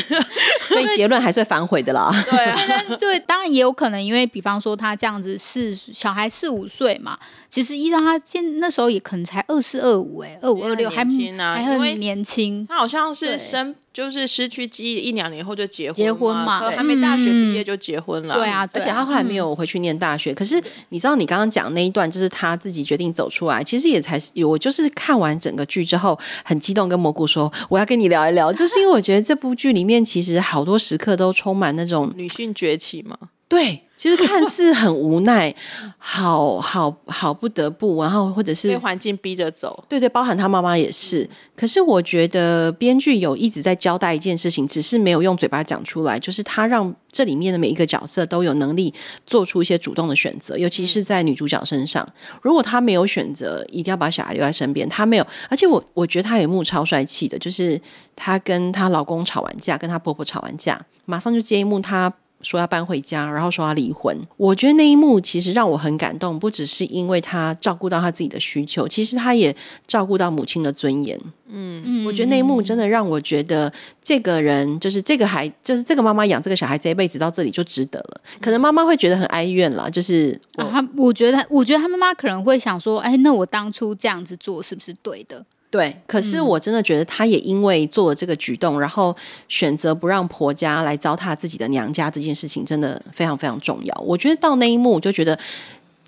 [0.69, 2.11] 所以结论还是会反悔的啦。
[2.31, 2.59] 对啊，
[2.99, 5.39] 对，当然也有可能，因为比方说他这样子。
[5.43, 7.19] 四小孩四五岁嘛，
[7.51, 12.65] 其实依照他现那时候也可能才二四二五哎，二五二六还还很年轻。
[12.69, 18.37] 他好像是生就是失去记忆一两年后就结婚结婚嘛，还没大学毕业就结婚了。
[18.37, 20.33] 对啊，而且他后来没有回去念大学。
[20.33, 23.63] 可是你知道，你刚刚讲那一段，就是他自己决定走出来。
[23.65, 33.19] 其实也才我就是看完整个剧之后，很激动跟蘑菇说，我要跟你聊一聊，就是因为我觉得这部剧里面其实好多时刻都充满那种女性崛起嘛。
[33.53, 35.55] 对，其实看似很无奈，
[35.99, 39.85] 好好好不得不，然后或者是被环境逼着走。
[39.91, 41.29] 对对，包含他妈妈也是。
[41.55, 48.93] 可是我觉得编剧有一直在交代一件事情，只是没有用嘴巴讲出来，就是他让这里面的每一个角色都有能力
[49.27, 52.09] 做出一些主动的选择，尤其是在女主角身上。
[52.41, 57.79] 如果她没有选择一定要把小孩留在身边，她没有，而且我我觉得她有一幕超帅气的，就是
[58.17, 62.11] 她跟她老公吵完架，跟她婆婆吵完架，马上就接一幕她。
[62.43, 64.17] 说要搬回家，然后说要离婚。
[64.37, 69.55] 我觉得那一幕其实让我很感动，不只是因为他照顾到他自己的需求，其实他也
[69.87, 71.19] 照顾到母亲的尊严。
[71.55, 78.21] 嗯嗯，我觉得那一幕真的让我觉得，这个人就是这个孩，就是这个妈妈养这个小孩这一辈子到这里就值得了。
[78.41, 85.45] 可能妈妈会觉得很哀怨啦，就是我，啊、我觉得，我觉得他妈妈可能会想说，哎，那我当初这样子做是不是对的？
[85.73, 89.17] 对，可是我真的觉得她也因为做了这个举动，嗯、然后
[89.49, 94.03] 选择不让婆家来糟蹋自己的娘家这件事情，真的非常非常重要。
[94.05, 95.39] 我觉得到那一幕，我就觉得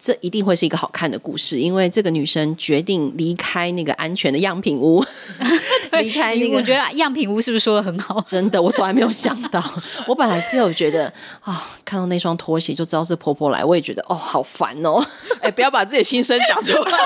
[0.04, 5.02] 这一定会是一个好看的故事，因为这个女生决定离开那个安全的样品屋，
[5.98, 6.56] 离开那个。
[6.58, 8.20] 我觉得样品屋是不是说的很好？
[8.20, 9.64] 真的，我从来没有想到。
[10.06, 11.06] 我本来只有觉得
[11.40, 15.02] 啊、哦，看到那双拖鞋就知道是婆婆来，我也觉得哦，好烦哦。
[15.40, 16.98] 哎，不要把自己的心声讲出来。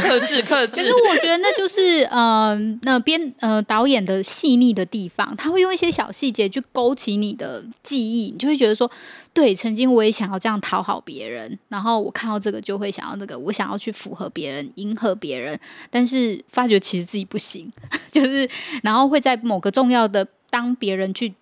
[0.00, 8.90] 克制克制，可是我觉得那就是呃，那编呃导演的细腻的地方，他会用一些小细节去勾起你的记忆，你就会觉得说，
[9.34, 15.58] 对，曾经我也想要这样讨好别人，然后我看到这个就会想要这个，我想要去符合别人，迎合别人，
[15.90, 17.70] 但是发觉其实自己不行，
[18.12, 18.48] 就是
[18.82, 21.34] 然后会在某个重要的当别人去。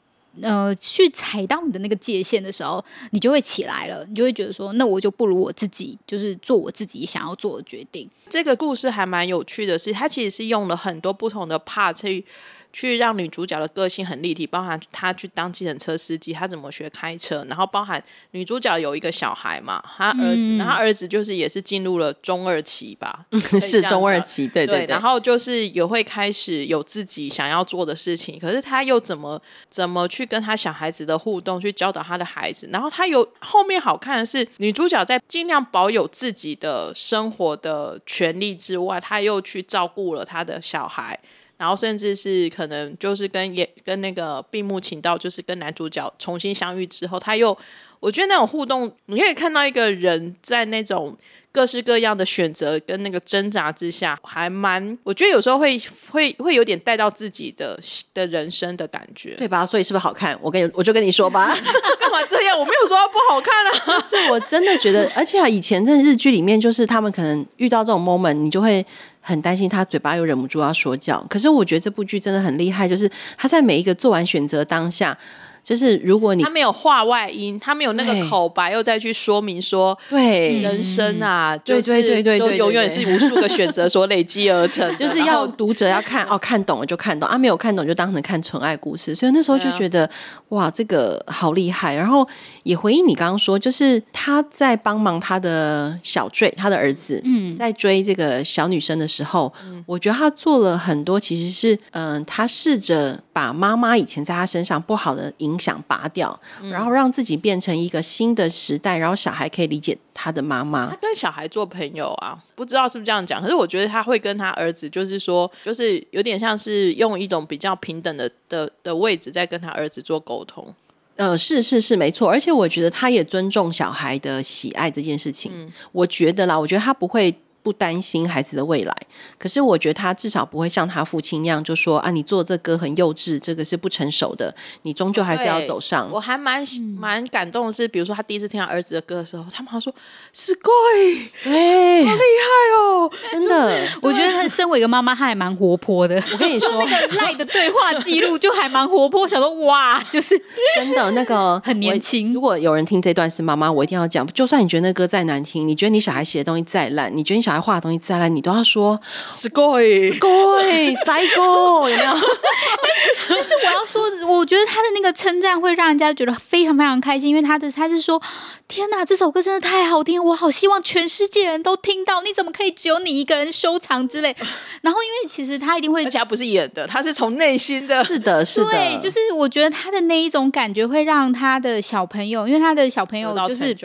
[0.42, 8.08] 呃，去踩到你的那个界限的时候，你就会起来了，你就会觉得说，那我就不如我自己，就是做我自己想要做的决定。
[8.28, 12.24] 这个故事还蛮有趣的是，它其实是用了很多不同的 part 去。
[12.72, 18.02] 去让女主角的个性很立体，包含她去当计程车司机，她怎么学开车，然后包含
[18.32, 23.26] 女主角有一个小孩嘛，她儿子，嗯、然后她儿子就是也是进入了中二期吧，
[23.60, 41.18] 是中二期，对对对，对，然后就是也会开始有自己想要做的事情，可是她又怎么怎么去跟她小孩子的互动，去教导她的孩子，然后她有后面好看的是女主角在尽量保有自己的生活的权利之外，她又去照顾了她的小孩。
[41.60, 47.54] 然后甚至是可能就是跟也跟那个闭幕情到，就是跟男主角重新相遇之后，他又
[48.00, 51.16] 我觉得那种互动，你可以看到一个人在那种。
[51.52, 55.76] 各式各样的选择跟那个挣扎之下，还蛮，我觉得有时候会
[56.08, 57.76] 会会有点带到自己的
[58.14, 59.66] 的人生的感觉，对吧？
[59.66, 60.38] 所以是不是好看？
[60.40, 61.48] 我跟你我就跟你说吧，
[61.98, 62.56] 干嘛这样？
[62.56, 68.86] 我没有说它不好看啊，是我真的觉得， 而且啊，以前在日剧里面，就是他们可能遇到这种 moment，你就会
[69.20, 71.20] 很担心他嘴巴又忍不住要说教。
[71.28, 75.18] 可是我觉得这部剧真的很厉害，就是他在每一个做完选择当下。
[75.62, 80.60] 就是如果你他没有话外音，他没有那个口白，又再去说明说，对。
[80.60, 89.14] 人生啊，对对对对，就永远是无数个选择所累积而成， 就是要读者要看哦，看懂了就看懂啊，没有看懂就当成看纯爱故事。
[89.14, 90.08] 所以那时候就觉得
[90.50, 91.94] 哇，这个好厉害。
[91.94, 92.26] 然后
[92.62, 99.52] 也回应你刚刚说，就是他在帮忙他的小坠，他的儿子，嗯，在追这个小女生的时候，
[99.86, 106.38] 我觉得他做了很多，其实是嗯，他试着把妈妈以前在他身上不好的影响拔掉，
[106.70, 110.90] 然后让自己变成一个新的时代，然后小孩可以理解他的妈妈。
[110.90, 120.74] 他跟小孩做朋友啊，不知道是不是这样讲，可是我觉得他会跟他儿子，就是说，就是有点像是用一种比较平等的的的位置，在跟他儿子做沟通。
[121.16, 122.30] 呃，是是是，没错。
[122.30, 125.52] 而且我觉得他也尊重小孩的喜爱这件事情。
[125.54, 127.34] 嗯，我觉得啦，我觉得他不会。
[127.63, 128.95] 不担心孩子的未来，
[129.39, 134.53] 可是我觉得他至少不会像他父亲那样，就说啊，你做这歌很幼稚，这个是不成熟的，
[134.83, 136.07] 你终究还是要走上。
[136.11, 136.63] 我还蛮
[136.95, 139.91] 蛮感动的是，比如说他第一次听他儿子的歌的时候，他妈说
[140.31, 143.87] すごい，对，好厉害哦，真的。
[144.03, 146.23] 我觉得他身为一个妈妈，他还蛮活泼的。
[146.33, 150.39] 我跟你说，那个赖的对话记录就还蛮活泼，想说哇，就是
[150.75, 152.31] 真的那个 很年轻。
[152.31, 158.99] 如果有人听这段是妈妈，我一定要讲，就算你觉得那歌再难听，你觉得你小孩写的东西再烂，你觉得你小 孩画的东西再来，你都要说
[159.31, 162.13] すごい，すごい，最高，有没有？
[163.29, 168.21] 但是我要说，我觉得他的那个称赞会让人家觉得非常非常开心，因为他的他是说，
[168.67, 174.35] 天哪，这首歌真的太好听，我好希望全世界人都听到，你怎么可以只有你一个人收藏之类？
[174.81, 183.75] 然后，因为其实他一定会，而且他不是演的，他是从内心的，是的，是的，对，就是我觉得他的那一种感觉会让他的小朋友，因为他的小朋友就是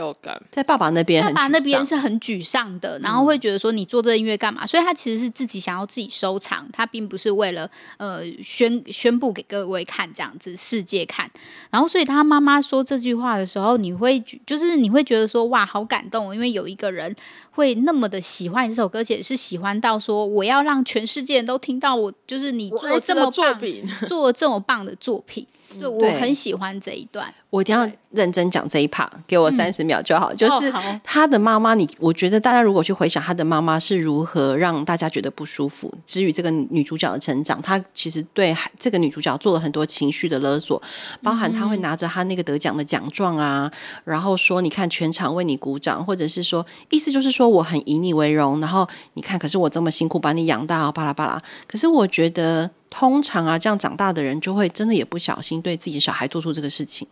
[0.50, 4.65] 在爸爸那边，爸爸那边是很沮丧的，然后会觉得 说你做这音乐干嘛？
[4.65, 11.29] 所以他其实是自己想要自己收藏，他并不是为了呃宣宣布给各位看这样子世界看。
[11.69, 17.15] 然后，所以他妈妈说这句话的时候，你会就是你会觉得说哇，好感动，因为有一个人
[17.55, 25.47] 会那么的喜欢这首歌，而且是喜欢到说我要让全世界人都听到我，就是你做这么棒作品，做这么棒的作品。
[25.77, 27.33] 对，我很喜欢这一段。
[27.49, 30.31] 我一定要认真讲这一 part，给我三十秒就好。
[30.31, 30.71] 嗯、就是
[31.03, 40.81] 他的妈妈，你我觉得大家如果去回想他的妈妈是如何让大家觉得不舒服，至于这个女主角的成长，她其实对这个女主角做了很多情绪的勒索，
[41.21, 43.69] 包含她会拿着她那个得奖的奖状啊，
[44.05, 51.41] 然后说你看全场为你鼓掌，或者是说意思就是说我很以你为荣，然后你看可是我这么辛苦把你养大，巴拉巴拉。
[51.67, 52.69] 可是我觉得。
[52.87, 57.05] 通常啊，这样长大的人就会真的也不小心对自己的小孩做出这个事情。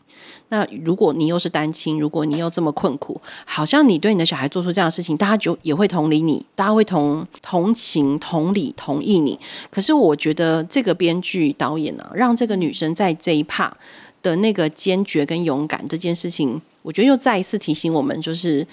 [0.47, 9.37] 那如果你又是单亲，如果你又这么困苦，好像你对你的小孩做出这样的事情，大家就也会同理你，大家会同同情、同理、同意你。
[9.69, 13.75] 可是我觉得这个编剧导演呢、让这个女生在这一趴
[14.21, 18.65] 的那个坚决跟勇敢这件事情，我觉得又再一次提醒我们，就是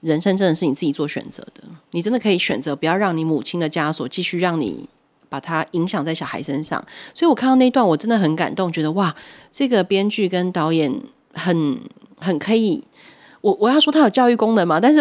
[0.00, 4.88] 人生真的是你自己做选择的，你真的可以选择不要让你母亲的枷锁继续让你。
[5.28, 6.82] 把它影响在小孩身上，
[7.12, 9.14] 所以我看到那段我真的很感动，觉得哇，
[9.50, 11.02] 这个编剧跟导演
[11.34, 11.76] 很
[12.16, 12.82] 很可以。
[13.40, 15.00] 我我要说他有教育功能嘛，但是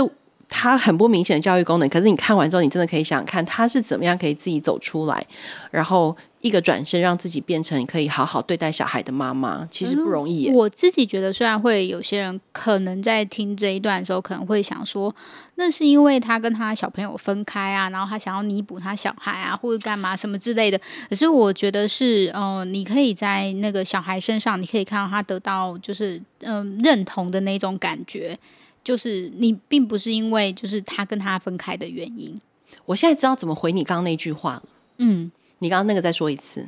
[0.49, 1.87] 他很不明显的教育功能。
[1.87, 5.25] 可是你看完之后，你真的可以想想看他是怎么样可以自己走出来，
[5.69, 6.13] 然后。
[6.45, 10.47] 一个转身，让自己变成可以好好对待小孩的妈妈，其实不容易。
[10.51, 15.11] 我自己觉得，虽然会有些人可能在听这一段的时候，可能会想说，
[15.55, 20.79] 那是因为他跟他小朋友分开啊，然后他想要弥补他小孩啊，或者干嘛什么之类的。
[21.09, 28.37] 可是我觉得是，嗯、呃，你可以在那个小孩身上，你可以看到他得到就是嗯、呃、认同的那种感觉，
[28.83, 32.37] 就是你并不是因为就是他跟他分开的原因。
[32.85, 34.63] 我现在知道怎么回你刚刚那句话了。
[34.97, 35.31] 嗯。
[35.59, 36.65] 你刚刚那个再说一次，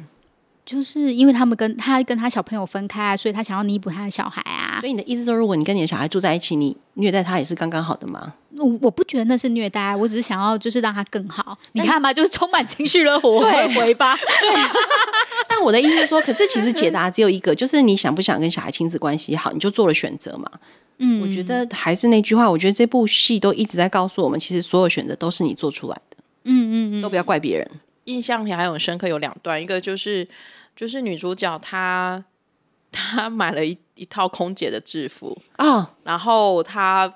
[0.65, 4.79] 就是因为他们跟他跟他小朋友分开啊，所以他想要弥补他的小孩啊。
[4.79, 8.33] 所以你的意思说，如果你跟你的小孩住在一起，你虐待他也是刚刚好的吗？
[8.57, 11.57] 我我不觉得那是虐待，我只是想要就是让他更好。
[11.73, 14.17] 你看嘛，就是充满情绪的火 回回吧。
[15.47, 20.49] 但我的意思是说，可是其实解答只有一个，就是你想不想跟小孩亲子关系好，你就做了选择嘛。
[20.99, 26.17] 嗯，我觉得还是那句话，我觉得这部戏都一直在告诉我们，其实所有选择都是你做出来的。
[26.45, 27.69] 嗯嗯嗯，都不要怪别人。
[28.07, 30.27] 印象里还有很深刻，有两段，一个就是
[30.75, 32.23] 就是女主角她
[32.91, 37.13] 她买了一一套空姐的制服啊，哦、然后她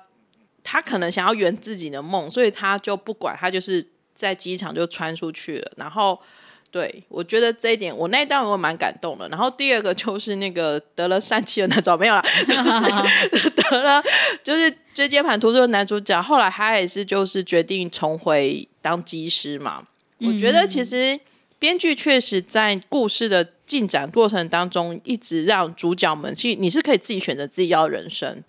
[0.62, 5.72] 她可能想要圆自己的梦，所以她就不管，她就是在机场就穿出去了。
[5.76, 6.20] 然后，
[6.70, 9.28] 对我觉得这一点，我那一段我蛮感动的。
[9.28, 12.52] 然后第二个就是那个得了疝气的那种，没有啦，就
[13.38, 14.02] 是、 得了
[14.44, 19.86] 就是椎间盘突出的男主角，后来他也是就是决定重回当机师嘛。
[20.26, 21.18] 我觉得其实
[21.58, 28.42] 编剧确实在故事的进展过程当中，一直让主角们去，你是可以自己选择自己要的人生。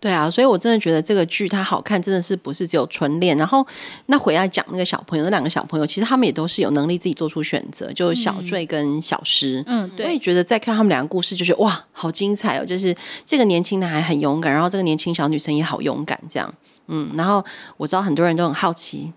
[0.00, 3.36] 对啊，所以我真的觉得这个剧它好看，真的是不是只有纯恋。
[3.36, 3.66] 然后
[4.06, 9.60] 那回来讲那个小朋友，那两个小朋友其实他们也都是有能力自己做出选择，就是小坠跟小诗。
[9.66, 10.06] 嗯，对。
[10.06, 12.64] 我也觉得在看他们两个故事，就觉得哇，好精彩哦！
[12.64, 12.94] 就是
[13.24, 16.54] 这个年轻男孩很勇敢，然后这个年轻小女生也好勇敢，这样。
[16.86, 17.44] 嗯，然后
[17.76, 19.12] 我知道很多人都很好奇，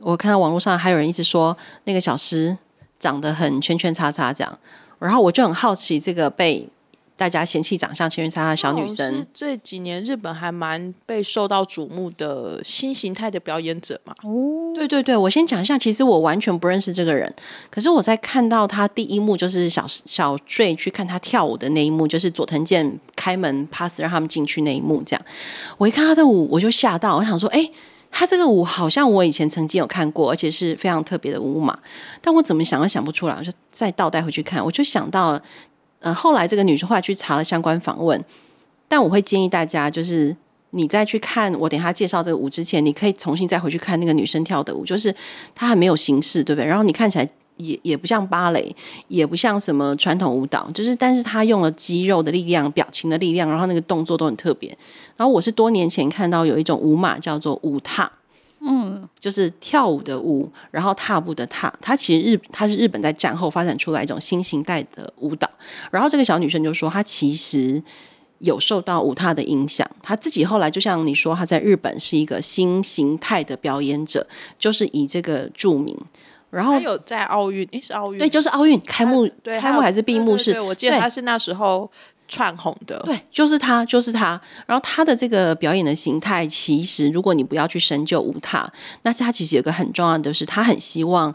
[0.00, 2.56] 我看到网络上还有人一直说那个小诗
[2.98, 4.58] 长得很圈圈叉叉这样，
[4.98, 6.68] 然后我就很好奇这个被。
[7.18, 14.14] 大家嫌弃长相圈圈叉叉的小女生，这几年日本还蛮被受到瞩目的新形态的表演者嘛。
[14.22, 17.34] 哦，对对对，我先讲一下，其实我完全不认识这个人，
[17.70, 25.26] 可是我在看到他第一幕就是小小坠去看他跳舞的那一幕，就是佐藤健开门 pass 让他们进去那一幕，这样
[25.78, 27.66] 我一看他的舞，我就吓到，我想说，哎，
[28.18, 31.78] 他这个舞好像我以前曾经有看过，而且是非常特别的舞码，
[32.22, 35.42] 但我怎么想都想不出来，我就再倒带回去看，我就想到了。
[36.00, 38.24] 呃，后来这个女生后来去查了相关访问，
[38.88, 40.34] 但我会建议大家，就是
[40.70, 45.14] 你在去看我等下介绍这个舞之前，你可以重新再回去看那个女生跳的舞，就是
[45.54, 46.66] 她还没有形式，对不对？
[46.66, 48.74] 然后你看起来也也不像芭蕾，
[49.08, 54.68] 也不像什么传统舞蹈，就是但是她用了肌肉的力量、表情的力量，然后那个动作都很特别。
[55.16, 58.10] 然后我是多年前看到有一种舞马叫做舞踏。
[58.68, 65.48] 嗯，就是跳舞的舞，然后踏步的踏，它其实日它是日本在战后发展出来一种新形态的舞蹈。
[65.90, 67.80] 然后这个小女生就说，她其实
[68.38, 74.26] 有受到舞踏的影响，她自己后来就像你说，她在日本是一个新形态的表演者，
[74.58, 75.96] 就是以这个著名。
[76.50, 80.52] 然后有在奥运，诶，是奥运，对，就是奥运开幕，对，开幕还是闭幕式？
[80.52, 81.90] 对，对，对，我记得他是那时候。
[82.28, 84.30] 串红的，对，就是他，就是他。
[84.66, 88.68] 然后他的这个表演的形态，其实如果你不要去深究舞踏，
[89.02, 91.32] 那他其实有个很重要的，是他很希望，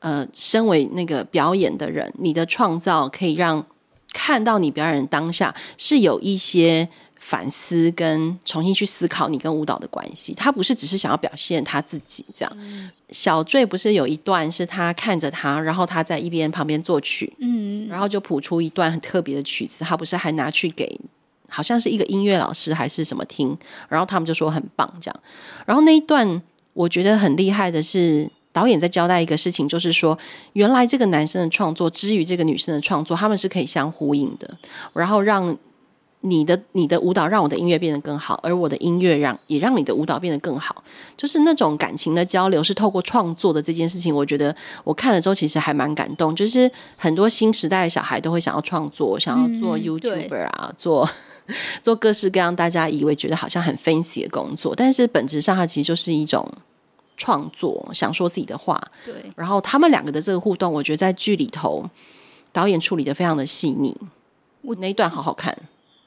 [0.00, 3.64] 呃，身为那个表演的人，你的创造可以让
[4.12, 6.86] 看到你表演当下是有一些。
[7.26, 12.56] 反思跟重新去思考你跟舞蹈的关系，他不是只是想要表现他自己这样。
[12.58, 21.00] 嗯、小坠不是有一段是他看着他，然后他在一边旁边作曲，嗯，然后就谱出一段很特别的曲子，他不是还拿去给
[21.48, 23.56] 好像是一个音乐老师还是什么听，
[23.88, 25.20] 然后他们就说很棒这样。
[25.64, 26.42] 然后那一段
[26.74, 30.18] 我觉得很厉害的是导演在交代一个事情，就是说
[30.52, 34.58] 原来这个男生的创作之于这个女生的创作，他们是可以相呼应的，
[34.92, 35.56] 然后让。
[36.26, 40.82] 你的你的舞蹈让我的音乐变得更好，而我的音乐让也让你的舞蹈变得更好，
[41.18, 44.54] 就是那种感情的交流是透过创作的这件事情，我觉得
[44.84, 46.34] 我看了之后其实还蛮感动。
[46.34, 51.06] 就是很多新时代的小孩都会想要创作，想要做 YouTuber 啊，嗯、做
[51.84, 56.50] 做各式各样大家以为觉得好像很 fancy 的工作，但是本质上它其实就是一种
[57.18, 58.80] 创作，想说自己的话。
[59.04, 61.88] 对，然后他们两个的这个互动，我觉得在剧里头
[62.50, 63.94] 导演处理的非常的细腻，
[64.62, 65.54] 我那一段好好看。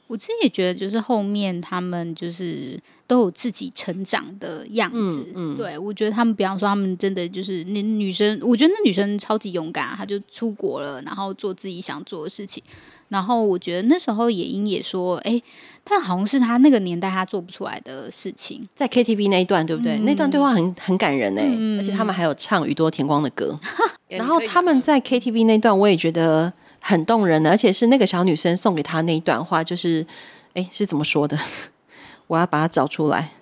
[0.08, 5.24] 我自己也觉得，就是后面他们就是都有自己成长的样子。
[5.34, 12.62] 嗯，嗯对，我觉得他们，比方说他们真的就是那女生，我觉得那女生超级勇敢，她就出国了，然后做自己想做的事情。
[13.08, 15.40] 然后我觉得那时候野英也说，哎，
[15.84, 19.98] 但好像是他那个年代他做不出来的事情，在 KTV 那一段，对不对？
[19.98, 23.58] 嗯、那段对话很很感人哎，嗯、而且他们还有唱宇多田光的歌。
[24.08, 26.50] 然后他们在 KTV 那段，我也觉得。
[26.80, 30.06] 很动人的，而且是那个小女生送给他那一段话，就是，
[30.54, 31.38] 哎，是怎么说的？
[32.28, 33.32] 我要把它找出来。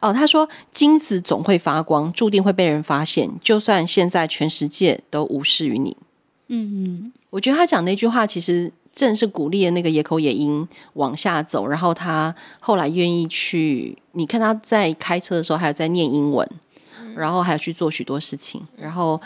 [0.00, 5.96] 哦，他说：“金子总会发光，注定会被人发现，就算现在全世界都无视于你。”
[6.48, 13.96] 嗯嗯，我觉得他讲那句话，其实正是鼓励了那个野口也英往下走，然后他后来愿意去。
[14.12, 16.48] 你看他在开车的时候，还有在念英文，
[17.14, 19.20] 然后还有去做许多事情，然后。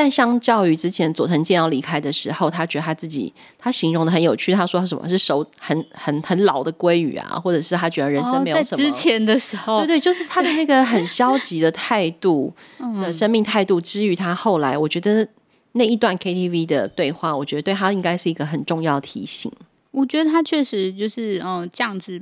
[0.00, 4.50] 但相较于之前佐藤健要离开的时候，他觉得他自己，他形容的很有趣。
[4.50, 8.64] 他说他什么是熟很很很老的鲑鱼啊，或者是他觉得人生没有什么。
[8.64, 12.50] 在之前的时候，对对，就是他的那个很消极的态度
[13.02, 13.78] 的生命态度。
[13.78, 15.28] 至于他后来，我觉得
[15.72, 19.52] 那一段 KTV 的对话，我觉得对他应该是一个很重要的提醒。
[19.90, 22.18] 我觉得他确实就是嗯这样子，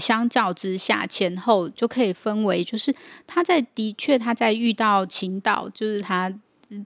[0.00, 2.92] 相较之下前后就可以分为，就是
[3.24, 6.34] 他在的确他在遇到秦岛，就是他。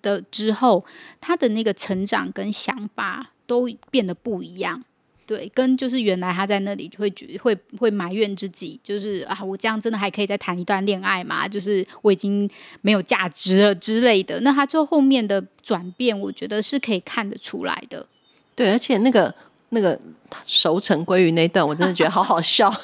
[0.02, 0.84] 的之后，
[1.20, 4.82] 他的那个成长跟想法都变得不一样。
[5.26, 11.46] 对，跟就是原来他在那里会觉会会埋怨自己，就是啊，我这样真的还可以再谈一段恋爱吗？
[11.46, 12.48] 就是我已经
[12.80, 14.40] 没有价值了之类的。
[14.40, 18.06] 那他最后面的转变，我觉得是可以看得出来的。
[18.54, 19.34] 对，而且那个
[19.68, 20.00] 那个
[20.46, 22.74] 熟成鲑鱼那段，我真的觉得好好笑。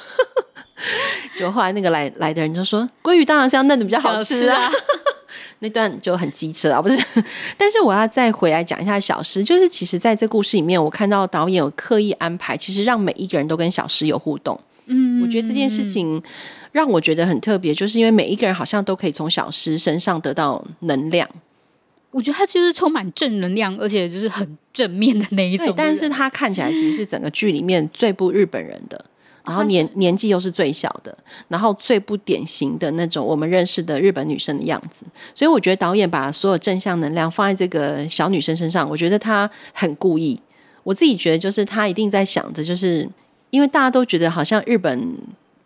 [1.39, 4.71] 就后来那个来来的人就说，鲑鱼当然是要嫩的比较好吃啊。
[5.65, 6.99] 那段就很机车啊， 不是？
[7.57, 14.61] 但是我要再回来讲一下小诗，就是其实在这故事里面，我看到导演有刻意安排，其实让每一个人都跟小诗有互动。
[14.87, 16.23] 嗯，我觉得这件事情
[16.73, 21.27] 让我觉得很特别，就是因为每一个人好像都可以从小诗身上得到能量。
[22.11, 25.73] 我觉得他就是充满正能量，而且就是很正面的那一种。
[25.77, 29.05] 但是他看起来其实是整个剧里面最不日本人的。
[29.45, 31.17] 然后年年纪又是最小的，
[31.49, 40.41] 然后最不典型的那种我们认识的日本女生的样子，所以我觉得导演把所有正向能量放在这个小女生身上，我觉得她很故意。
[40.83, 43.09] 我自己觉得就是她一定在想着，就是
[43.51, 45.17] 因为大家都觉得好像日本。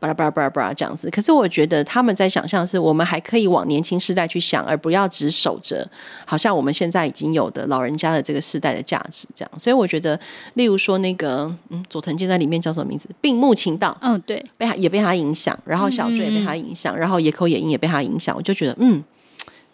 [0.00, 5.88] 巴拉巴拉巴拉巴拉这样子，可是我觉得他们在想象是我们还可以往年轻世代去想，而不要只守着
[6.24, 9.50] 好像我们现在已经有的老人家的这个世代的价值这样。
[9.58, 10.18] 所以我觉得，
[10.54, 13.08] 例如说那个嗯，佐藤健在里面叫什么名字？
[13.20, 19.02] 并木晴道，嗯，对，被他也被他影响，然后小追也被他影响，嗯嗯然后野口野樱也被他影响，我就觉得嗯。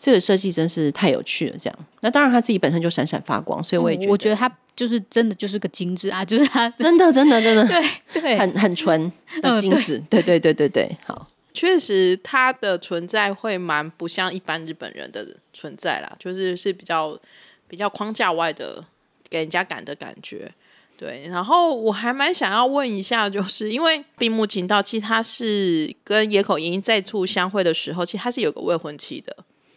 [0.04, 1.78] 这个设计真是太有趣了，这样。
[2.02, 17.18] 那当然他自己本身就闪闪发光，所以我也觉得，我觉得他就是真的就是个精致啊，就是他 真的真的真的对对，很很纯 的精子，对对对对对，好，确实他的存在会蛮不像一般日本人的存在啦，就是是比较
[17.66, 18.84] 比较框架外的
[19.30, 20.52] 给人家感的感觉，
[20.98, 21.26] 对。
[21.30, 29.34] 然后我还蛮想要问一下，就是因为并木晴道其实他是跟野口英再次相会的时候，其实他是有个未婚妻的。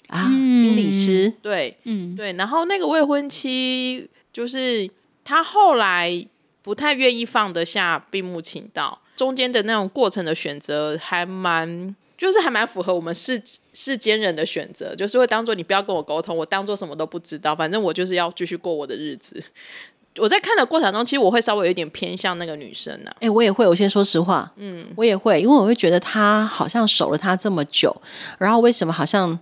[0.08, 4.90] 啊，心理师，对，嗯，对，然后那个未婚妻就是
[5.26, 6.26] 他后来
[6.62, 13.38] 不太愿意放得下闭目请道，中间的那种过程的选择还蛮，就是还蛮符合我们世
[13.74, 19.44] 世间人的选择，就是会当做你不要跟我沟通，我当做什么都不知道，反正我就是要继续过我的日子。
[20.20, 23.16] 我在看的过程中，其实我会稍微有点偏向那个女生呢、啊。
[23.16, 27.96] 哎、欸，我也会，我先说实话，嗯，我也会，因为我会觉得他好像守了他这么久，
[28.40, 29.38] 然后为什么好像。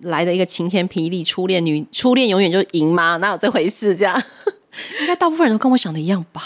[0.00, 3.16] 来的一个晴天霹雳，初恋女初恋永远就赢吗？
[3.18, 3.94] 哪有这回事？
[3.96, 4.20] 这样
[5.00, 6.42] 应该大部分人都跟我想的一样吧？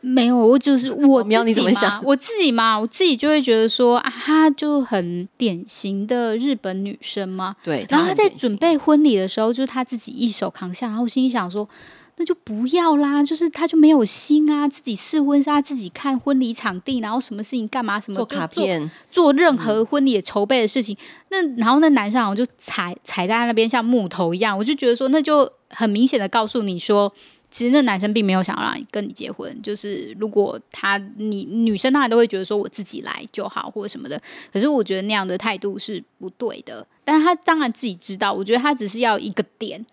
[0.00, 2.02] 没有，我就是我自己你怎么想？
[2.04, 7.56] 我自己嘛，我自己就会觉得说啊，她就很典型的日本女生嘛。
[7.64, 11.68] 对，然后她在准备婚礼的时候，就是她自己一手扛下，然后我心里想说。
[12.16, 20.96] 那就不要啦，就是他就没有心啊，自己试婚纱，自己看婚礼场地，然后什么事情干嘛，什么做卡片，做，做任何婚礼筹备的事情。
[21.30, 27.12] 嗯、那然后那男生好像就踩踩在那边像木头一样，我就觉得说，那就很明显的告诉你说，
[27.50, 29.60] 其实那男生并没有想要让你跟你结婚。
[29.60, 36.86] 就是如果他你女生当然都会觉得说我自己来就好或者什么的，可是我觉得那样的态度是不对的。
[37.04, 39.84] 但是他当然自己知道，我觉得他只是要一个点。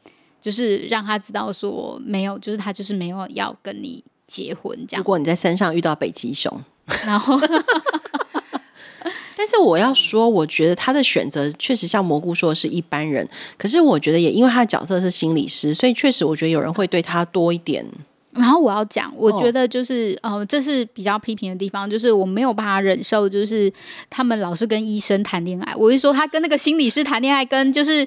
[0.42, 5.00] 就是让他知道说没有，就是他就是没有要跟你结婚这样。
[5.00, 6.52] 如果你在山上遇到北极熊，
[7.06, 7.40] 然后，
[9.38, 13.28] 但是我要说，我觉得他的选择确实像蘑菇说的是一般人，
[13.58, 17.86] 可是我觉得也因为他的角色是心理师，所以确实我觉得有人会对他多一点。
[18.34, 23.70] 然后我要讲，我觉得就是、哦、呃，这是比较批评的地方，就是我没有办法忍受，就是
[24.10, 25.76] 他们老是跟医生谈恋爱。
[25.76, 28.06] 我是说，他跟那个心理师谈恋爱，跟就是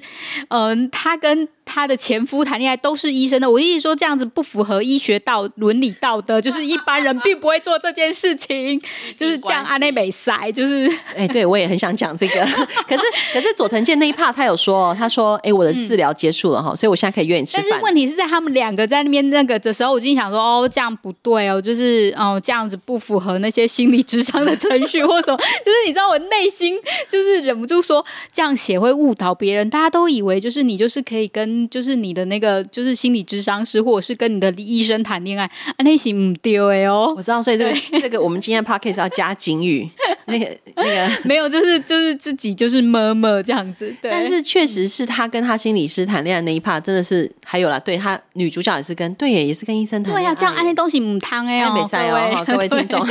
[0.49, 1.47] 嗯、呃，他跟。
[1.65, 8.79] 他的前夫谈恋爱都是医生的，我一直说这样子不符合医学道伦理道德， 就是一般人并不会做这件事情，
[9.17, 12.41] 就是这样阿内美塞，就是哎，对我也很想讲这个，
[12.87, 13.01] 可是
[13.33, 17.65] 可是佐藤健那一 part 他有说，他说哎，我的治疗结束了哈，嗯、所以我现在可以约你吃饭。
[17.69, 26.77] 但是问题是在他们两个在那边那个的时候，我就想说哦，这样不对哦，就是哦这样子不符合那些心理智商的程序或什么，就是你知道我内心
[27.09, 31.54] 就是忍不住说这样写会误导别人，大家都以为就是你就是可以跟。
[31.69, 39.89] 就是你的那个，就是心理智商师，或者是跟你的医生谈恋爱，啊，那些唔丢哎哦，我知道，所以这个这个我们今天 podcast 要加警语，
[40.25, 44.11] 那个那个 没有，就是就是自己就是么么这样子，对。
[44.11, 53.05] 但是确实是他跟他心理师谈恋爱那一 part，真的是还有啦，对他女主角也是跟对也也是跟医生谈恋爱，对呀、啊，这样安那东西唔汤哎哦，没塞哦，各位 听众。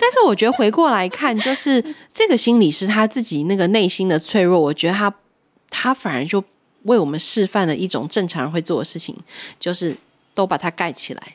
[0.00, 1.82] 但是我觉得回过来看，就是
[2.12, 5.12] 这个心理师他自己那个内心的脆弱，我觉得他
[5.70, 6.42] 他反而就。
[6.84, 9.16] 为我们示范了一种正常人会做的事情，
[9.58, 9.96] 就是
[10.34, 11.34] 都把它盖起来，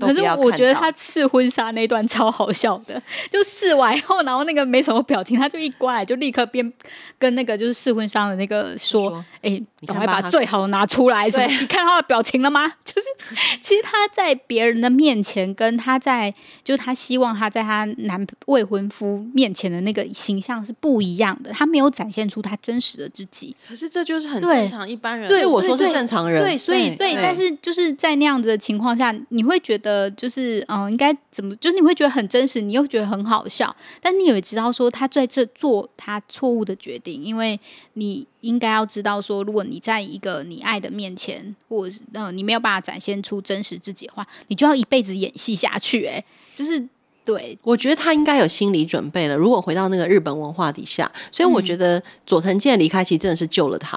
[0.00, 6.72] 可是我觉得他试婚纱那段超好笑的，就试完以后，然后那个没什么表情，他就一过来就立刻边
[7.18, 12.66] 跟那个就是试婚纱的那个说：“哎、欸，赶快把最好的拿出来。”对，你看他的表情了吗？
[12.84, 16.32] 就是 其实他在别人的面前，跟他在
[16.64, 23.54] 就是他希望他在他男未婚夫面前的那个形象是不一样的，他没有展现出他真实的自己。
[23.68, 29.82] 可是这就是很正常，一般人对，对我说是正常人，对，所以对，但是就是在那样子的情况下，你会觉得
[30.12, 31.54] 就是嗯，应该怎么？
[31.56, 37.58] 就是你会觉得很真实，你又觉得很好笑，但你也知道说他在这做他错误的决定，因为
[37.94, 46.06] 你应该要知道说，如果你在一个你爱的面前，或者是嗯，你没有办法展现出真实自己的话，你就要一辈子演戏下去。
[46.06, 46.24] 哎，
[46.54, 46.86] 就是
[47.24, 49.36] 对，我觉得他应该有心理准备了。
[49.36, 53.96] 如果回到那个日本文化底下，所以我觉得佐藤健离开其实真的是救了他。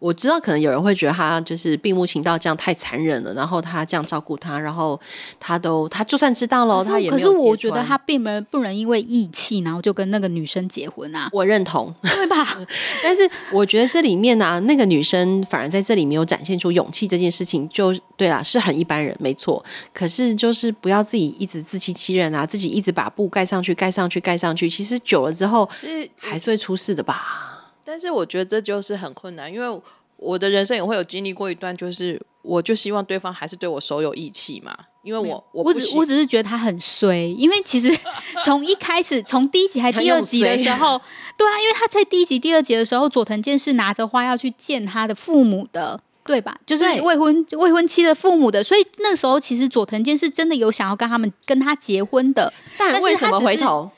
[0.00, 4.98] 我知道可能有人会觉得他就是病木情到这样太残忍了，然后他这样照顾他，然后
[5.38, 7.10] 他都他就算知道了，他也。
[7.10, 11.28] 可是我觉得他并没不能因为义气，然后就跟那个女生结婚啊。
[11.32, 12.36] 我认同，对吧？
[13.04, 19.62] 但是我觉得这里面呢、啊，那个女生反而在这里没有展现出勇气这件事情，就对啦，是很一般人，没错。
[19.92, 27.48] 可是就是不要自己一直自欺欺人啊，自己一直把布盖上去，盖上去，盖上去，其实久了之后是还是会出事的吧。
[27.84, 29.80] 但是我觉得这就是很困难，因为
[30.16, 37.90] 我的人生也会有经历过一段，就是我就希望对方还是对我手有义气嘛，因为我我我只我只是觉得他很衰，因为其实
[38.44, 41.00] 从一开始从第一集还第二集的时候，
[41.38, 46.58] 对啊，因为他在第一集第二集的时候，佐藤健是拿着花要去见他的父母的，对吧？
[46.66, 53.90] 就是未婚未婚妻的父母的，所以那时候其实佐藤健是真的有想要跟他们跟他结婚的，但为什么回头？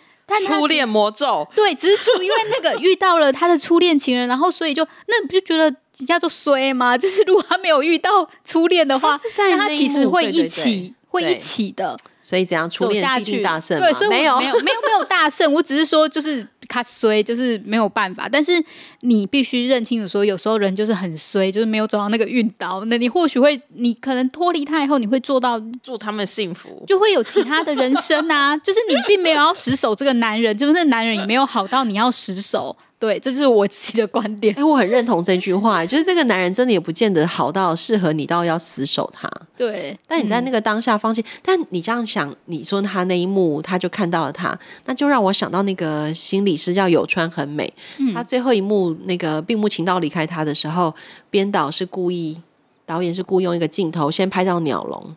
[0.46, 6.96] 初恋魔咒，对，只是初因为那个遇到了他的初恋情人，然后所以就那不就觉得人家就衰吗？
[6.98, 11.96] 就是如果他没有遇到初恋的话，那他其实会一起，对对对，会一起的。
[12.24, 13.78] 所以怎样初恋必定大胜？
[13.80, 15.52] 对，所以没有没有没有没有大胜。
[15.52, 18.26] 我只是说就是他衰，就是没有办法。
[18.26, 18.52] 但是
[19.00, 22.82] 你必须认清楚说，有时候人就是很衰，就是没有走到那个运道。
[22.86, 28.56] 那你或许会，你可能脱离他以后，你会做到祝他们幸福，就会有其他的人生啊。
[28.64, 32.74] 就是你并没有要死守这个男人，就是那男人也没有好到你要死守。
[33.02, 34.54] 对，这是我自己的观点。
[34.54, 39.28] 哎，我很认同这句话，就是这个男人真的也不见得好到适合你到要死守他。
[39.56, 50.94] 对，但你在那个当下放弃，嗯、但你这样想，你说他那一幕，他就看到了他，那就让我想到那个心理师叫有川很美，嗯、他最后一幕那个并木情道离开他的时候，
[51.28, 52.40] 编导是故意，
[52.86, 55.16] 导演是故意用一个镜头先拍到鸟笼，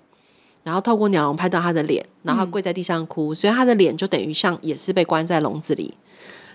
[0.63, 5.93] 然后透过鸟笼拍到他的脸，然后他跪在地上哭，嗯、所以他的脸就等于像也是被关在笼子里。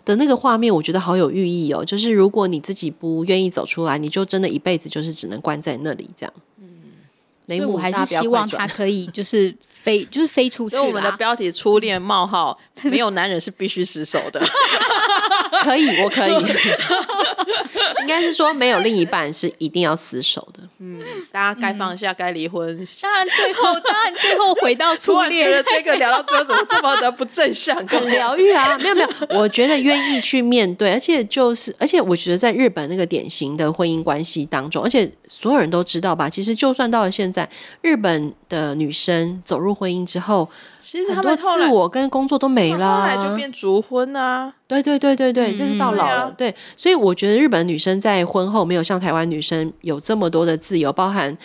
[0.04, 1.84] 的那个画面，我觉得好有寓意哦。
[1.84, 6.32] 就是如果你自己不愿意走出来，你就真的一辈子就是只能关在那里这样。
[6.58, 6.68] 嗯，
[7.46, 10.76] 所以我还是希望他可以就是飞，就是飞出去。
[10.76, 14.40] 所以我们的标题“初恋冒号” 没有男人是必须死守的。
[15.62, 16.32] 可以，我可以。
[18.00, 20.60] 应该是说没有另一半是一定要死守的。
[20.78, 21.00] 嗯，
[21.30, 22.66] 大家该放下，该离婚。
[23.02, 25.50] 当然，最后当然最后回到初恋。
[25.50, 27.76] 觉得这个聊到最后怎么这么的不正向？
[27.86, 28.78] 很疗愈啊！
[28.78, 36.28] 没有没有，我觉得愿意去面对，而且就是，而且我觉得在日本那个典型的婚姻关系当中，而且所有人都知道吧？
[36.30, 37.48] 其实就算到了现在，
[37.82, 40.48] 日本的女生走入婚姻之后，
[40.78, 44.52] 其实他们自我跟工作都没了，后来就变逐婚啊。
[44.66, 46.28] 对对对对对，这是到老了。
[46.30, 51.36] 嗯、对，所以我觉得日本女生在婚后没有像台湾女生有这么多的自由，包含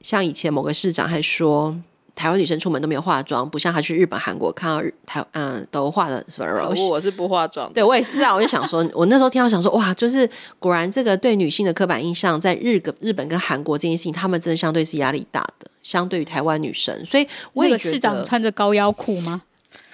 [0.00, 1.76] 像以前某个市长还说，
[2.16, 6.74] 台湾女生出门都没有化妆，不像她去日本、韩国看到日台嗯都化的什么。
[6.74, 8.34] 我我是不化妆，对我也是啊。
[8.34, 17.04] 我就想说， 我那时候听到想说，哇，就是果然这个对女性的刻板印象，在日个日本跟韩国这件事情，他们真的相对是压力大的，相对于台湾女生。
[17.04, 19.38] 所以我也觉得，市长穿着高腰裤吗？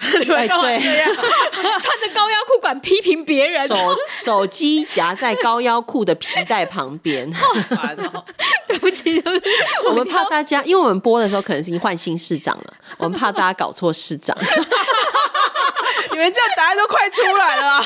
[0.11, 3.75] 对，对， 穿着高腰裤管批评别人，手
[4.23, 7.31] 手机夹在高腰裤的皮带旁边。
[8.67, 9.41] 对不起，就是、
[9.85, 14.35] 我们怕大家，因为我们播的时候可能是已经换新市长了，我们怕大家搞错市长。
[16.13, 17.83] 你们这样答案都快出来了， 啊，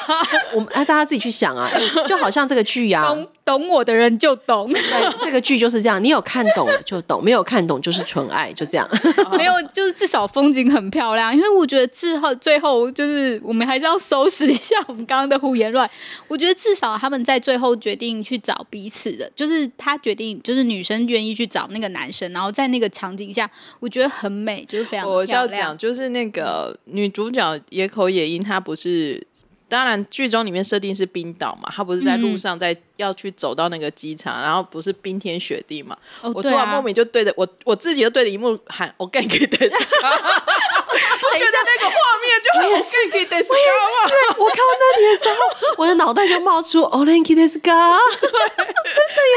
[0.53, 1.69] 我们哎，大家自己去想啊，
[2.05, 4.71] 就好像这个剧呀，啊，懂懂我的人就懂。
[4.71, 8.87] 对，这个剧就是这样，你有看懂就懂，没有看懂就是纯爱，就这样。
[9.37, 11.35] 没有，就是至少风景很漂亮。
[11.35, 15.89] 因为我觉得最后最后就是我们还是要收拾一下我们刚刚的胡言乱。
[16.27, 23.49] 我觉得至少他们在最后决定去找彼此的，就是他决定，就是女生愿意去找那个男生，然后在那个场景下，
[23.79, 25.43] 我觉得很美，就是非常漂亮。
[25.43, 29.21] 我要讲，就是那个女主角野口也英，她不是
[29.69, 45.35] 当然剧中里面设定是冰岛嘛，他不是在路上在要去走到那个机场，然后不是冰天雪地嘛，哦我突然莫名就对着我我自己就对着一幕喊 “Ogenki desu ka”，我觉得那个画面就很 “Ogenki desu ka” 我看到那里的时候，
[45.77, 47.97] 我的脑袋就冒出 “Olenki desu ka”。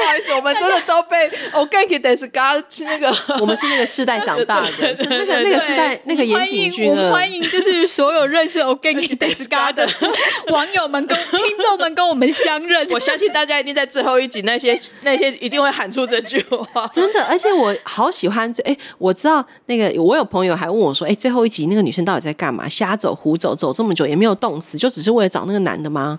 [0.01, 7.31] 不好意思，我们真的都被 “Ogenki desu ka” 去那个， 我们是那个世代长大的，就那个那个世代那个岩井俊我们欢。
[7.31, 9.89] 迎就是所有认识 Ogenki desu ka 的
[10.53, 12.87] 网友们跟听众们跟我们相认。
[12.91, 16.89] 我相信大家一定在最后一集那些 那些一定会喊出这句话。
[16.89, 22.69] 真的，而且我好喜欢这哎，我知道那个，我有朋友还问我说，哎，最后一集那个女生到底在干嘛？
[22.69, 26.19] 瞎走胡走，走这么久也没有冻死，就只是为了找那个男的吗？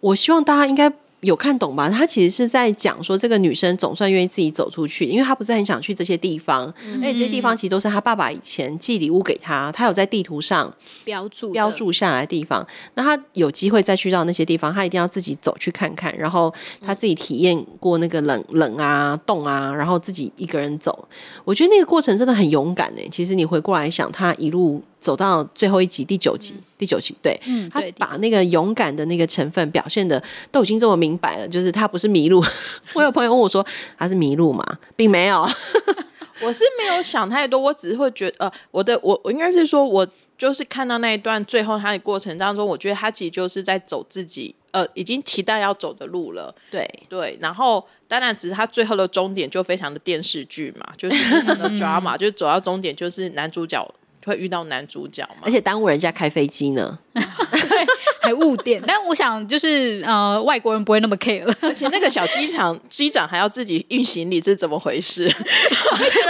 [0.00, 0.92] 我希望大家应该。
[1.24, 1.88] 有看懂吧？
[1.88, 10.72] 他其实是在讲说，这个女生总算愿意自己走出去，因为她不是很想去这些地方，嗯、而且这些地方其实都是她爸爸以前寄礼物给她，她有在地图上
[11.04, 12.66] 标注标注下来的地方。
[12.94, 21.08] 那她有机会再去到那些地方，她一定要自己走去看看，然后她自己体验过那个冷冷啊、冻啊，然后自己一个人走。
[21.44, 23.08] 我觉得那个过程真的很勇敢诶。
[23.10, 24.82] 其实你回过来想，她一路。
[25.04, 32.42] 走到最后一集第九集，嗯、第九集对，嗯，他把那个勇敢的那个成分表现的都已经这么明白了，就是他不是迷路。
[32.94, 33.64] 我有朋友问我说
[33.98, 34.64] 他是迷路吗？
[34.96, 35.46] 并没有，
[36.40, 46.54] 我是没有想太多，我只是会觉得，呃，我的我我应该是说，我就是看到那一段最后他的过程当中，我觉得他其实就是在走自己，呃，已经期待要走的路了。
[46.70, 53.86] 对对，然后当然只是他最后的终点就非常的电视剧嘛，就是非常的 drama，就是走到终点就是男主角。
[54.24, 55.42] 会遇到男主角嘛？
[55.42, 56.98] 而且耽误人家开飞机呢，
[58.22, 58.82] 还误点。
[58.86, 61.44] 但我想，就是呃，外国人不会那么 care。
[61.60, 65.30] 而且那个小机场 机长还要自己运行李，这是怎么回事？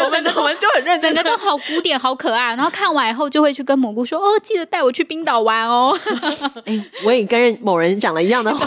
[0.04, 2.54] 我们我们就很认真，整个都好古典，好可爱。
[2.56, 5.96] 然后看完以后，就会去跟蘑菇说：“哦，记得带我去冰岛玩哦。”
[6.66, 8.66] 哎，我也跟某人讲了一样的话。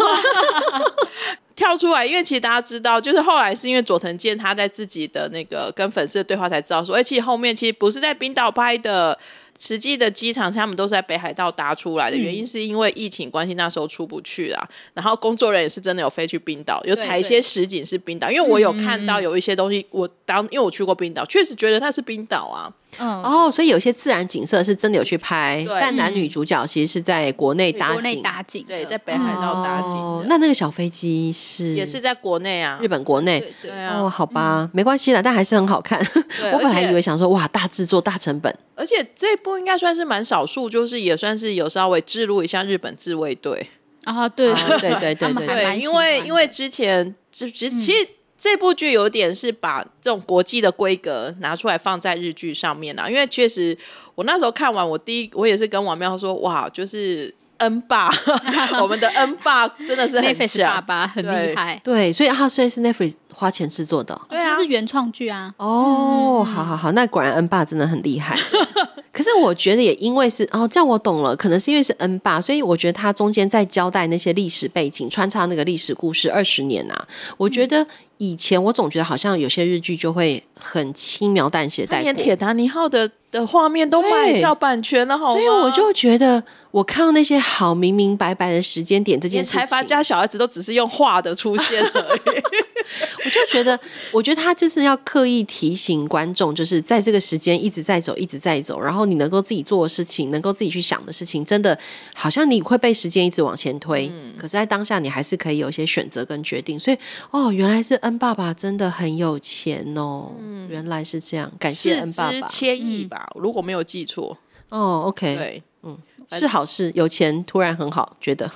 [1.57, 9.19] 跳出来，因为其实大家知道，就是后来是因为佐藤健他在自己的那个跟粉丝的对话才知道说，哎，其实后面其实不是在冰岛拍的。
[9.59, 14.69] 实际的机场，他们都是在北海道搭出来的，原因是因为疫情关系，那时候出不去啦。
[14.93, 22.71] 然后工作人员也是真的有飞去冰岛，有采一些实景是冰岛，因为我有看到有一些东西，我当因为我去过冰岛，确实觉得它是冰岛啊。
[22.99, 30.25] 嗯，哦，所以有些自然景色是真的有去拍，但男女主角其实是在国内搭景，国内搭景，对，在北海道搭景。
[30.27, 33.43] 那那个小飞机是也是在国内啊，日本国内。
[33.61, 35.99] 对啊，哦，好吧，没关系啦，但还是很好看。
[36.53, 38.53] 我本来以为想说，哇，大制作、大成本。
[38.75, 43.67] 而且这一部应该算是蛮少数，就是也算是有稍微记录一下日本自卫队。
[44.03, 44.53] 啊，对。
[44.53, 48.07] 对对对对 对，因为因为之前其实其实
[48.37, 53.77] 这部剧有点是把这种国际的规格拿出来放在日剧上面啦，因为确实
[54.15, 57.33] 我那时候看完，我第一我也是跟王妙说，哇，就是。
[57.59, 58.07] 恩爸，
[58.79, 61.81] 我们的恩爸真的是很强，爸爸很厉害。
[61.83, 65.51] 对，所以他虽然是 Netflix 花钱制作的，对啊，是原创剧啊。
[65.57, 68.37] 哦，好好好，那果然恩爸真的很厉害。
[69.11, 77.07] 可是我觉得也因为是哦，这样我懂了，可能是因为是恩爸，所以我觉得他中间在交代那些历史背景，穿插那个历史故事二十年啊，
[77.37, 77.87] 我觉得。
[78.17, 85.39] 以前我总觉得好像有些日剧就会很轻描淡写带过，连《铁达尼号》的的画面都卖掉版权了，好吗？
[85.39, 92.43] 所以我就觉得，我看到那些好明明白白的时间点，这件事情，财阀家小孩子都只是用画的出现而已。
[93.25, 93.77] 我就觉得，
[94.13, 101.77] 我觉得他就是要刻意提醒观众，就是在这个时间一直在走，一直在走，然后你能够自己做的事情，能够自己去想的事情，真的
[102.15, 106.79] 好像你会被时间一直往前推，嗯、可是，在当下你还是可以有一些选择跟决定。
[106.79, 106.97] 所以，
[107.31, 114.37] 哦，原来是恩爸爸真的很有钱哦，嗯、原来是这样，感谢恩爸爸，千亿吧，嗯、如果没有记错。
[114.69, 115.97] 哦，OK，对，嗯。
[116.33, 118.51] 是好事，有钱突然很好，觉得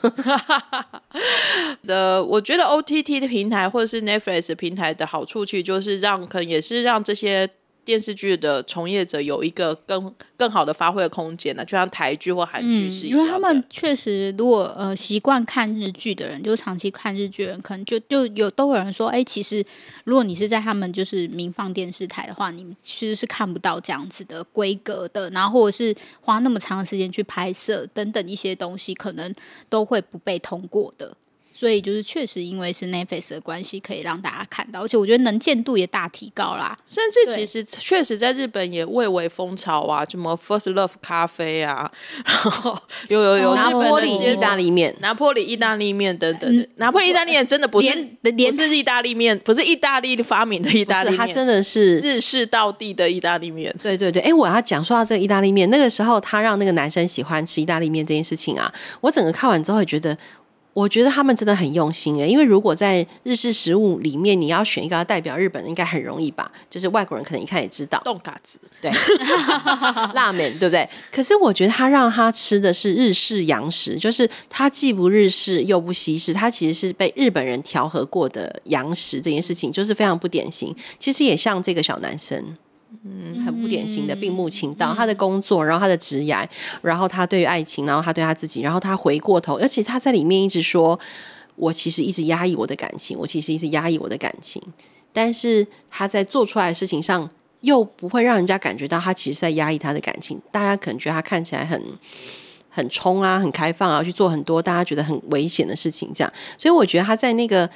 [1.83, 2.21] 的。
[2.27, 7.49] 我觉得 OTT 的平台或者是 Netflix 平台的好处，其实就是让，可能也是让这些。
[7.83, 19.63] 电视剧的从业者有一个更更好的发挥的空间呢，就像台剧或韩剧是一样因为他们确实，如果呃习惯看日剧的人，就长期看日剧的人，可能就就有都有人说，哎，其实
[20.03, 29.33] 如果你是在他们就是民放电视台的话，你其实是看不到这样子的规格的，然后或者是花那么长的时间去拍摄等等一些东西，可能
[29.69, 31.15] 都会不被通过的。
[31.61, 36.75] 所以就是确实因为是 Netflix 的关系，可以让大家看到，而且我觉得能见度也大提高啦。
[36.87, 41.91] 甚至其实确实在日本也蔚为风潮啊，什么 First Love 咖啡啊，
[42.25, 42.75] 然后
[43.09, 47.89] 有有有拿日本坡里意大利面，拿破里意大利面等等的，拿破里意大利面真的不是
[48.23, 53.71] 不是意大利面，不是意大利发明的意大利面，它真的是日式道地的意大利面。
[53.83, 60.17] 对对对，哎，我要讲说到这个意大利面，那个时候他让那个男生喜欢吃意大利面这件事情啊，我整个看完之后也觉得。
[60.73, 66.49] 我觉得他们真的很用心诶，因为如果在日式食物里面，你要选一个代表日本，应该很容易吧？
[66.69, 68.89] 就是外国人可能一看也知道，冻嘎子，对，
[70.15, 70.87] 拉面，对不对？
[71.11, 80.73] 可是我觉得他让他吃的是日式洋食，就是他既不日式又不西式，他其实是被日本人调和过的洋食，这件事情就是非常不典型。
[80.97, 82.55] 其实也像这个小男生。
[83.03, 86.47] 嗯，很不典型的病目情道，他的工作，然后他的职业，
[86.83, 90.99] 然后他对于爱情，然后他对他自己，然后他回过头，而且他在里面一直说
[91.57, 94.61] ：“我其实一直压抑我的感情，我其实一直压抑我的感情。”
[95.11, 97.27] 但是他在做出来的事情上，
[97.61, 100.39] 又不会让人家感觉到他其实在压抑他的感情。
[100.51, 101.81] 大家可能觉得他看起来很
[102.69, 106.31] 很冲啊，很开放啊，去做很多大家觉得很危险的事情，这样。
[106.55, 107.67] 所以我觉得他在那个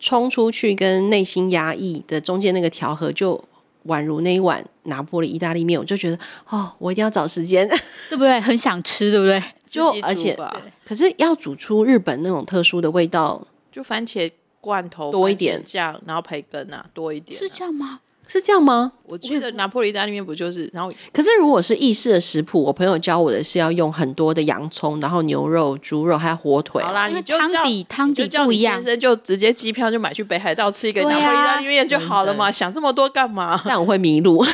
[0.00, 3.40] 冲出去跟内心压抑的中间那个调和就。
[3.86, 6.18] 宛如那一碗拿破里意大利面，我就觉得
[6.48, 7.66] 哦，我一定要找时间，
[8.08, 8.40] 对不对？
[8.40, 9.42] 很想吃，对不对？
[9.64, 10.36] 就而且，
[10.84, 14.30] 可是要煮出日本那种特殊的味道，就番茄
[14.60, 18.00] 罐头多一点酱，然后培根啊多一点，是这样吗？
[18.32, 18.92] 是这样吗？
[19.04, 20.70] 我记得拿破里意大利面不就是？
[20.72, 26.82] 然后，可是如果是意式的食谱，我朋友教我的是要用很多的洋葱，然后牛肉、猪肉还有火腿。
[26.82, 33.60] 好啦，你就汤底汤底不一样，先生就直接机票就买去北海道吃一个拿破里意大利面就好了嘛，想这么多干嘛？
[33.66, 34.42] 但我会迷路。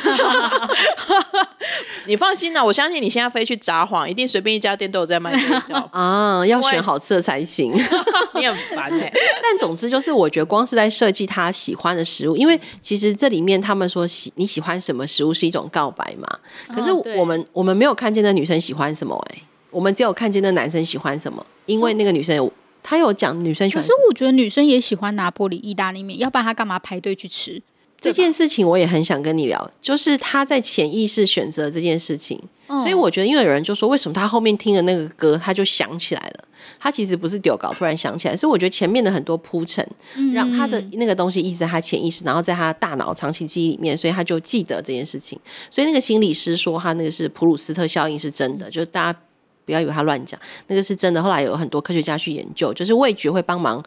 [2.07, 7.71] 你放心啦，我相信你现在飞去札幌，一定随便一家店都有在卖这 啊，要选好吃的才行。
[8.35, 9.13] 你很烦哎、欸，
[9.43, 16.27] 但总之就是，我觉得光是在设计他喜欢的食物，因为其实这里面他们说喜你喜欢什么食物是一种告白嘛。
[16.73, 22.51] 可是我们、哦、我们没有看见那女生喜欢什么哎、欸，我们只有看见那男生喜欢什么，因为那个女生有、嗯、
[22.81, 23.83] 他有讲女生喜欢。
[23.83, 27.61] 可是我觉得女生也喜欢拿破里意大利面，要不然她干嘛排队去吃？
[27.99, 36.45] 这件事情我也很想跟你聊，就是他在潜意识选择这件事情，嗯、所以我觉得，因为有人就说，为什么他后面听的那个歌，他就想起来了？
[36.79, 39.85] 他其实不是丢稿突然想起来，是我觉得前面的很多铺陈，
[40.33, 45.37] 让他的那个东西一直在他潜意识，然后在他大脑长期记忆里面，所以他就记得这件事情。
[45.69, 49.19] 所以那个心理师说，他那个是普鲁斯特效应是真的，就是大家
[49.65, 51.21] 不要以为他乱讲，那个是真的。
[51.21, 53.83] 后来有很多科学家去研究，就是味觉会帮忙。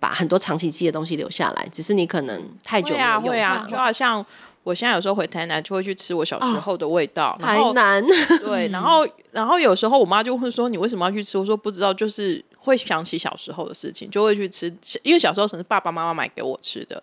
[0.00, 3.22] 把很多长期记的东西留下来，只是你可能太久没有用。
[3.22, 4.24] 会啊，会啊，就好像
[4.64, 7.38] 我现在有时候回台南，就会去吃我小时候的味道。
[7.38, 8.02] 哦、台南
[8.42, 14.74] 对，然后然后有时候我妈就会说：“你为什么要去吃？”我说：“不知道，就是会想起小时候的事情，就会去吃。
[15.02, 17.02] 因为小时候可能是爸爸妈妈买给我吃的。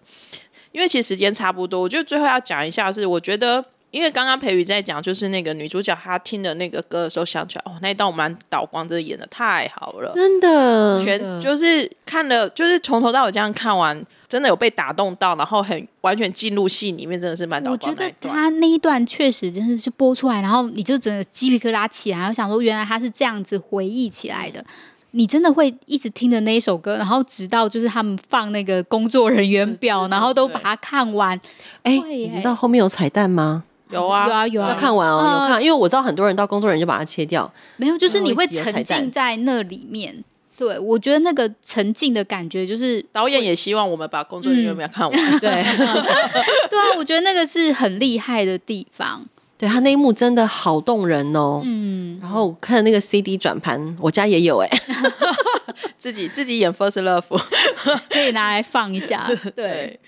[0.72, 3.64] 因为其实时间差不多，我觉得最后要讲一下是，我觉得。
[3.92, 17.92] 因为刚刚培宇在讲，就是那个女主角她听的那个歌的时候，想起来哦，那一道满岛光真的演的太好了，真的，全就是看了，就是从头到尾这样看完，真的有被打动到，然后很完全进入戏里面，真的是满岛光。
[17.92, 24.64] 我觉得他那一段确实真的是播出来，然后你就整个鸡皮疙瘩起来，我想说原来他是这样子回忆起来的，
[25.12, 31.40] 你真的会一直听着那一首歌，然后直到就是他们放那个工作人员表，然后都把它看完。
[31.84, 33.64] 哎，你知道后面有彩蛋吗？
[33.90, 34.70] 有啊，有啊，有啊！
[34.70, 37.52] 要看完哦，有看，因为我知道很多人到工作人员就把它切掉。
[37.78, 40.24] 没有，就是你会沉浸在那里面。
[40.58, 45.20] 对，我觉得那个沉浸的感觉，就是导演也希望我们把工作人员没有看完。
[45.40, 45.50] 对，
[46.70, 49.24] 对啊，我觉得那个是很厉害的地方。
[49.58, 51.62] 对，他那一幕真的好动人哦。
[51.64, 54.70] 嗯，然后看那个 CD 转盘，我家也有哎，
[55.98, 57.42] 自己自己演 First Love
[58.10, 59.28] 可以拿来放一下。
[59.56, 60.00] 对。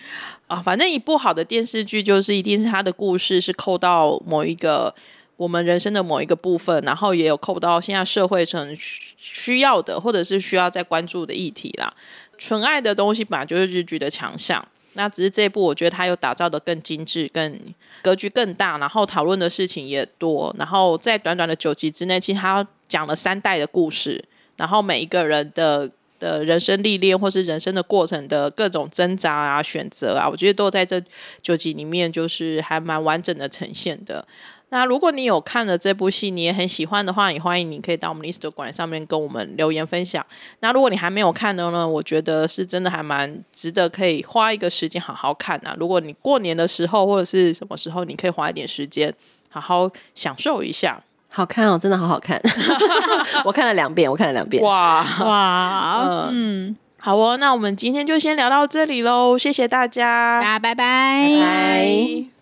[0.48, 4.94] 啊，反正一部好的电视剧，就是一定是它的故事是扣到某一个
[5.38, 8.68] 我们人生的某一个部分，然后也有扣到现在社会上
[9.16, 11.94] 需要的，或者是需要再关注的议题啦。
[12.38, 14.68] 纯爱的东西本来就是日剧的强项，
[15.00, 17.58] 那只是这一部我觉得它有打造的更精致、更
[18.02, 24.26] 格局更大，然后讨论的事情也多，然后在短短的九集之内，其实它讲了三代的故事，
[24.58, 25.90] 然后每一个人的。
[26.20, 31.02] 的人生历练，或是人生的过程的各种挣扎啊、选择啊，我觉得都在这
[31.42, 34.28] 九集里面，就是还蛮完整的呈现的。
[34.72, 40.26] 那如果你有看了这部戏，你也很喜欢的话，也欢迎你可以到我们 Instagram 上面跟我们留言分享。
[40.60, 45.76] 那如果你还没有看的呢，我觉得是真的还蛮值得，可以花一个时间好好看啊。
[45.80, 49.14] 如果你过年的时候或者是什么时候，你可以花一点时间
[49.50, 51.02] 好好享受一下。
[51.32, 52.42] 好看哦，真的好好看！
[53.46, 54.64] 我看了两遍，我看了两遍。
[54.64, 61.28] 哇哇，嗯，好哦，那我们今天就先聊到这里喽，谢谢大家，大家拜拜。
[61.28, 62.39] 拜拜。